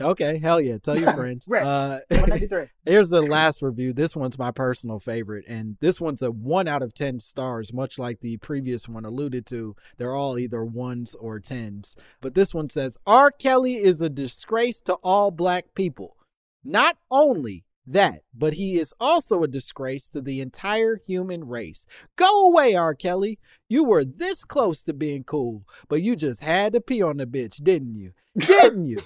[0.00, 0.76] Okay, hell yeah.
[0.78, 1.46] Tell your friends.
[1.56, 1.62] Right.
[1.62, 2.66] Uh, 193.
[2.84, 3.92] here's the last review.
[3.92, 7.98] This one's my personal favorite, and this one's a one out of 10 stars, much
[7.98, 9.76] like the previous one alluded to.
[9.96, 11.96] They're all either ones or tens.
[12.20, 13.30] But this one says R.
[13.30, 16.16] Kelly is a disgrace to all black people.
[16.64, 21.86] Not only that, but he is also a disgrace to the entire human race.
[22.16, 22.94] Go away, R.
[22.94, 23.38] Kelly.
[23.68, 27.26] You were this close to being cool, but you just had to pee on the
[27.26, 28.12] bitch, didn't you?
[28.38, 28.98] Didn't you?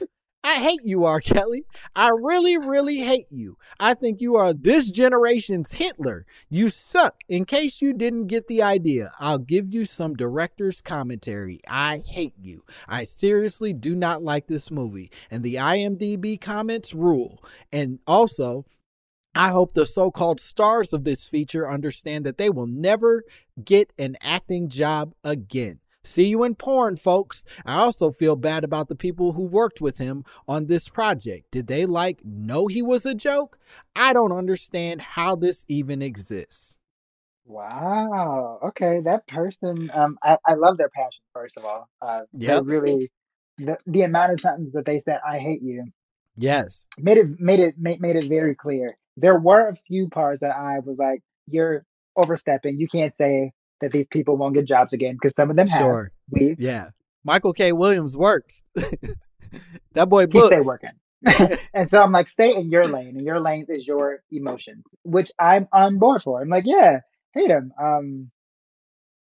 [0.42, 1.20] I hate you, R.
[1.20, 1.64] Kelly.
[1.94, 3.58] I really, really hate you.
[3.78, 6.24] I think you are this generation's Hitler.
[6.48, 7.20] You suck.
[7.28, 11.60] In case you didn't get the idea, I'll give you some director's commentary.
[11.68, 12.64] I hate you.
[12.88, 15.10] I seriously do not like this movie.
[15.30, 17.44] And the IMDb comments rule.
[17.70, 18.64] And also,
[19.34, 23.24] I hope the so called stars of this feature understand that they will never
[23.62, 25.80] get an acting job again.
[26.02, 27.44] See you in porn, folks.
[27.66, 31.50] I also feel bad about the people who worked with him on this project.
[31.50, 33.58] Did they like know he was a joke?
[33.94, 36.76] I don't understand how this even exists.
[37.44, 38.60] Wow.
[38.62, 39.90] Okay, that person.
[39.92, 41.22] Um, I, I love their passion.
[41.32, 42.64] First of all, uh, Yep.
[42.64, 43.10] really
[43.58, 45.84] the the amount of times that they said "I hate you"
[46.36, 46.86] Yes.
[46.98, 48.96] made it made it made, made it very clear.
[49.16, 51.84] There were a few parts that I was like, "You're
[52.16, 52.78] overstepping.
[52.78, 55.80] You can't say that these people won't get jobs again because some of them have.
[55.80, 56.12] Sure.
[56.30, 56.90] We Yeah.
[57.24, 57.72] Michael K.
[57.72, 58.62] Williams works.
[59.94, 60.90] that boy he stay working."
[61.74, 65.30] and so I'm like, stay in your lane, and your lane is your emotions, which
[65.38, 66.40] I'm on board for.
[66.40, 67.00] I'm like, yeah,
[67.34, 67.72] hate him.
[67.78, 68.30] Um,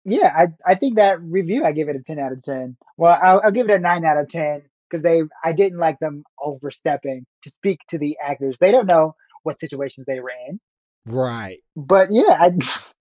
[0.06, 2.76] yeah, I I think that review I give it a ten out of ten.
[2.96, 5.98] Well, I'll, I'll give it a nine out of ten because they I didn't like
[5.98, 8.56] them overstepping to speak to the actors.
[8.58, 10.58] They don't know what situations they were in,
[11.04, 11.58] Right.
[11.76, 12.52] but yeah, I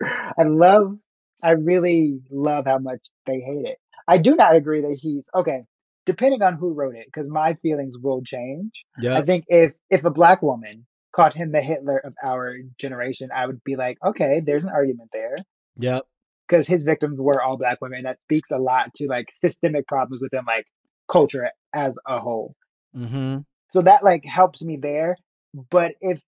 [0.38, 0.98] I love
[1.44, 3.78] I really love how much they hate it.
[4.08, 5.64] I do not agree that he's okay.
[6.06, 8.84] Depending on who wrote it, because my feelings will change.
[9.00, 9.18] Yeah.
[9.18, 10.86] I think if if a black woman
[11.16, 15.10] called him the Hitler of our generation, I would be like, okay, there's an argument
[15.14, 15.38] there
[15.78, 16.04] Yep.
[16.48, 18.04] because his victims were all black women.
[18.04, 20.66] That speaks a lot to like systemic problems within like
[21.08, 22.54] culture as a whole.
[22.96, 23.40] Mm-hmm.
[23.72, 25.16] So that like helps me there.
[25.70, 26.20] But if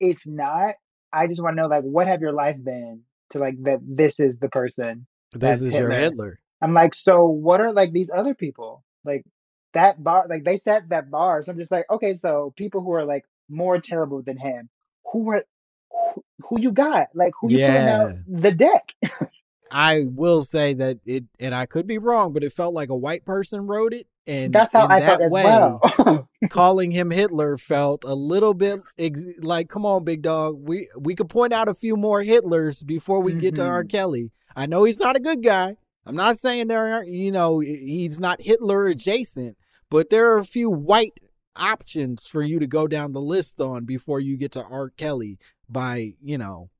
[0.00, 0.74] it's not,
[1.12, 4.20] I just want to know like what have your life been to like that this
[4.20, 5.06] is the person.
[5.32, 6.10] This is your Hitler.
[6.10, 6.40] Hitler.
[6.62, 8.82] I'm like, so what are like these other people?
[9.04, 9.24] Like
[9.74, 11.42] that bar like they set that bar.
[11.42, 14.68] So I'm just like, okay, so people who are like more terrible than him,
[15.12, 15.44] who are
[15.90, 17.08] who, who you got?
[17.14, 18.94] Like who you putting out the deck?
[19.70, 22.96] I will say that it, and I could be wrong, but it felt like a
[22.96, 26.28] white person wrote it, and That's how I that felt as well.
[26.50, 31.14] calling him Hitler felt a little bit ex- like, come on, big dog, we we
[31.14, 33.84] could point out a few more Hitlers before we get to R.
[33.84, 33.90] Mhm.
[33.90, 34.30] Kelly.
[34.54, 35.76] I know he's not a good guy.
[36.06, 39.56] I'm not saying there aren't, you know, he's not Hitler adjacent,
[39.90, 41.18] but there are a few white
[41.56, 44.90] options for you to go down the list on before you get to R.
[44.90, 46.70] Kelly by, you know,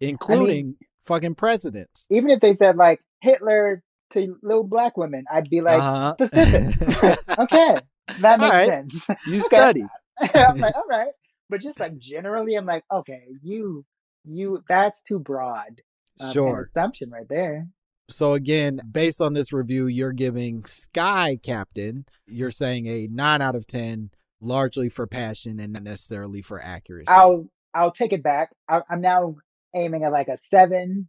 [0.00, 2.06] including fucking presidents.
[2.10, 3.82] Even if they said like Hitler
[4.14, 6.12] to little black women, I'd be like Uh-huh.
[6.14, 6.76] specific.
[7.38, 7.76] okay,
[8.20, 8.66] that makes right.
[8.66, 9.06] sense.
[9.26, 9.46] You Okay.
[9.46, 9.86] studied.
[10.34, 11.12] I'm like, all right.
[11.50, 13.84] But just like generally, I'm like, okay, you,
[14.24, 15.80] you, that's too broad.
[16.20, 16.60] an Sure.
[16.62, 17.68] assumption right there.
[18.08, 23.56] So again, based on this review, you're giving Sky Captain, you're saying a nine out
[23.56, 24.10] of ten,
[24.40, 27.06] largely for passion and not necessarily for accuracy.
[27.08, 28.50] I'll, I'll take it back.
[28.68, 29.36] I, I'm now
[29.74, 31.08] aiming at like a seven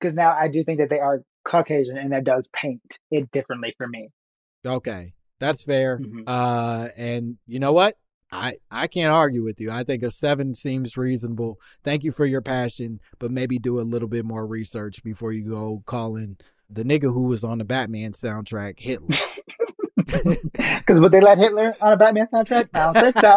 [0.00, 2.80] because now I do think that they are Caucasian and that does paint
[3.10, 4.10] it differently for me.
[4.66, 5.98] Okay, that's fair.
[5.98, 6.24] Mhm.
[6.26, 7.96] Uh, and you know what?
[8.30, 9.70] I I can't argue with you.
[9.70, 11.58] I think a seven seems reasonable.
[11.84, 15.50] Thank you for your passion, but maybe do a little bit more research before you
[15.50, 16.38] go calling
[16.70, 19.08] the nigga who was on the Batman soundtrack Hitler.
[20.24, 22.68] Because would they let Hitler on a Batman soundtrack?
[22.74, 23.36] I don't think so.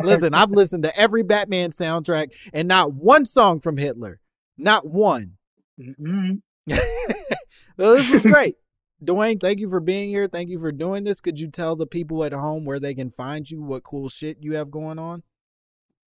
[0.04, 4.20] Listen, I've listened to every Batman soundtrack and not one song from Hitler.
[4.56, 5.32] Not one.
[5.80, 6.40] Mm-mm.
[7.76, 8.56] well, this was great.
[9.04, 10.28] DeWayne, thank you for being here.
[10.28, 11.20] Thank you for doing this.
[11.20, 14.38] Could you tell the people at home where they can find you, what cool shit
[14.40, 15.22] you have going on?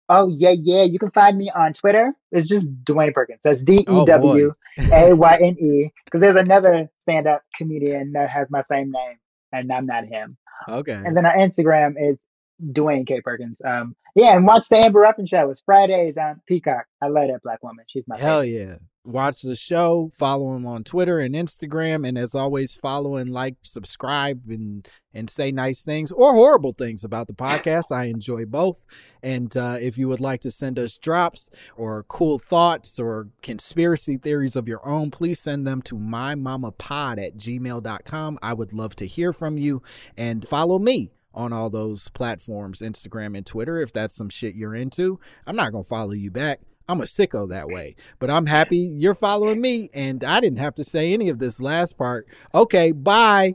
[0.08, 0.82] Oh yeah, yeah.
[0.82, 2.12] You can find me on Twitter.
[2.32, 3.42] It's just DeWayne Perkins.
[3.44, 4.52] That's D E Oh, W
[4.92, 5.92] A Y N E.
[6.04, 9.18] Because there's another stand-up comedian that has my same name,
[9.52, 10.36] and I'm not him.
[10.68, 11.00] Okay.
[11.04, 12.18] And then on Instagram is
[12.60, 13.20] DeWayne K.
[13.20, 13.58] Perkins.
[13.64, 15.50] Um, yeah, and watch the Amber Ruffin show.
[15.50, 16.86] It's Fridays on Peacock.
[17.00, 17.84] I love that black woman.
[17.88, 18.58] She's my Hell favorite.
[18.70, 18.76] yeah.
[19.02, 23.56] Watch the show, follow him on Twitter and Instagram, and as always, follow and like,
[23.62, 27.90] subscribe, and and say nice things or horrible things about the podcast.
[27.96, 28.84] I enjoy both.
[29.22, 31.48] And uh, if you would like to send us drops
[31.78, 37.36] or cool thoughts or conspiracy theories of your own, please send them to mymamapod at
[37.38, 38.38] gmail.com.
[38.42, 39.82] I would love to hear from you
[40.16, 44.74] and follow me on all those platforms, Instagram and Twitter, if that's some shit you're
[44.74, 45.20] into.
[45.46, 46.60] I'm not going to follow you back.
[46.88, 50.74] I'm a sicko that way, but I'm happy you're following me, and I didn't have
[50.74, 52.26] to say any of this last part.
[52.52, 53.54] Okay, bye.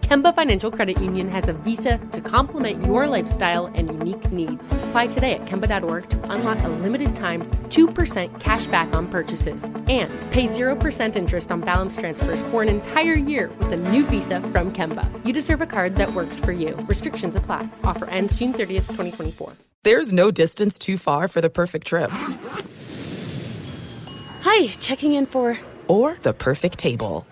[0.00, 4.60] Kemba Financial Credit Union has a visa to complement your lifestyle and unique needs.
[4.88, 10.10] Apply today at Kemba.org to unlock a limited time 2% cash back on purchases and
[10.32, 14.72] pay 0% interest on balance transfers for an entire year with a new visa from
[14.72, 15.08] Kemba.
[15.24, 16.74] You deserve a card that works for you.
[16.88, 17.68] Restrictions apply.
[17.84, 19.52] Offer ends June 30th, 2024.
[19.84, 22.10] There's no distance too far for the perfect trip.
[24.42, 25.58] Hi, checking in for.
[25.88, 27.26] Or the perfect table.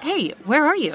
[0.00, 0.94] Hey, where are you?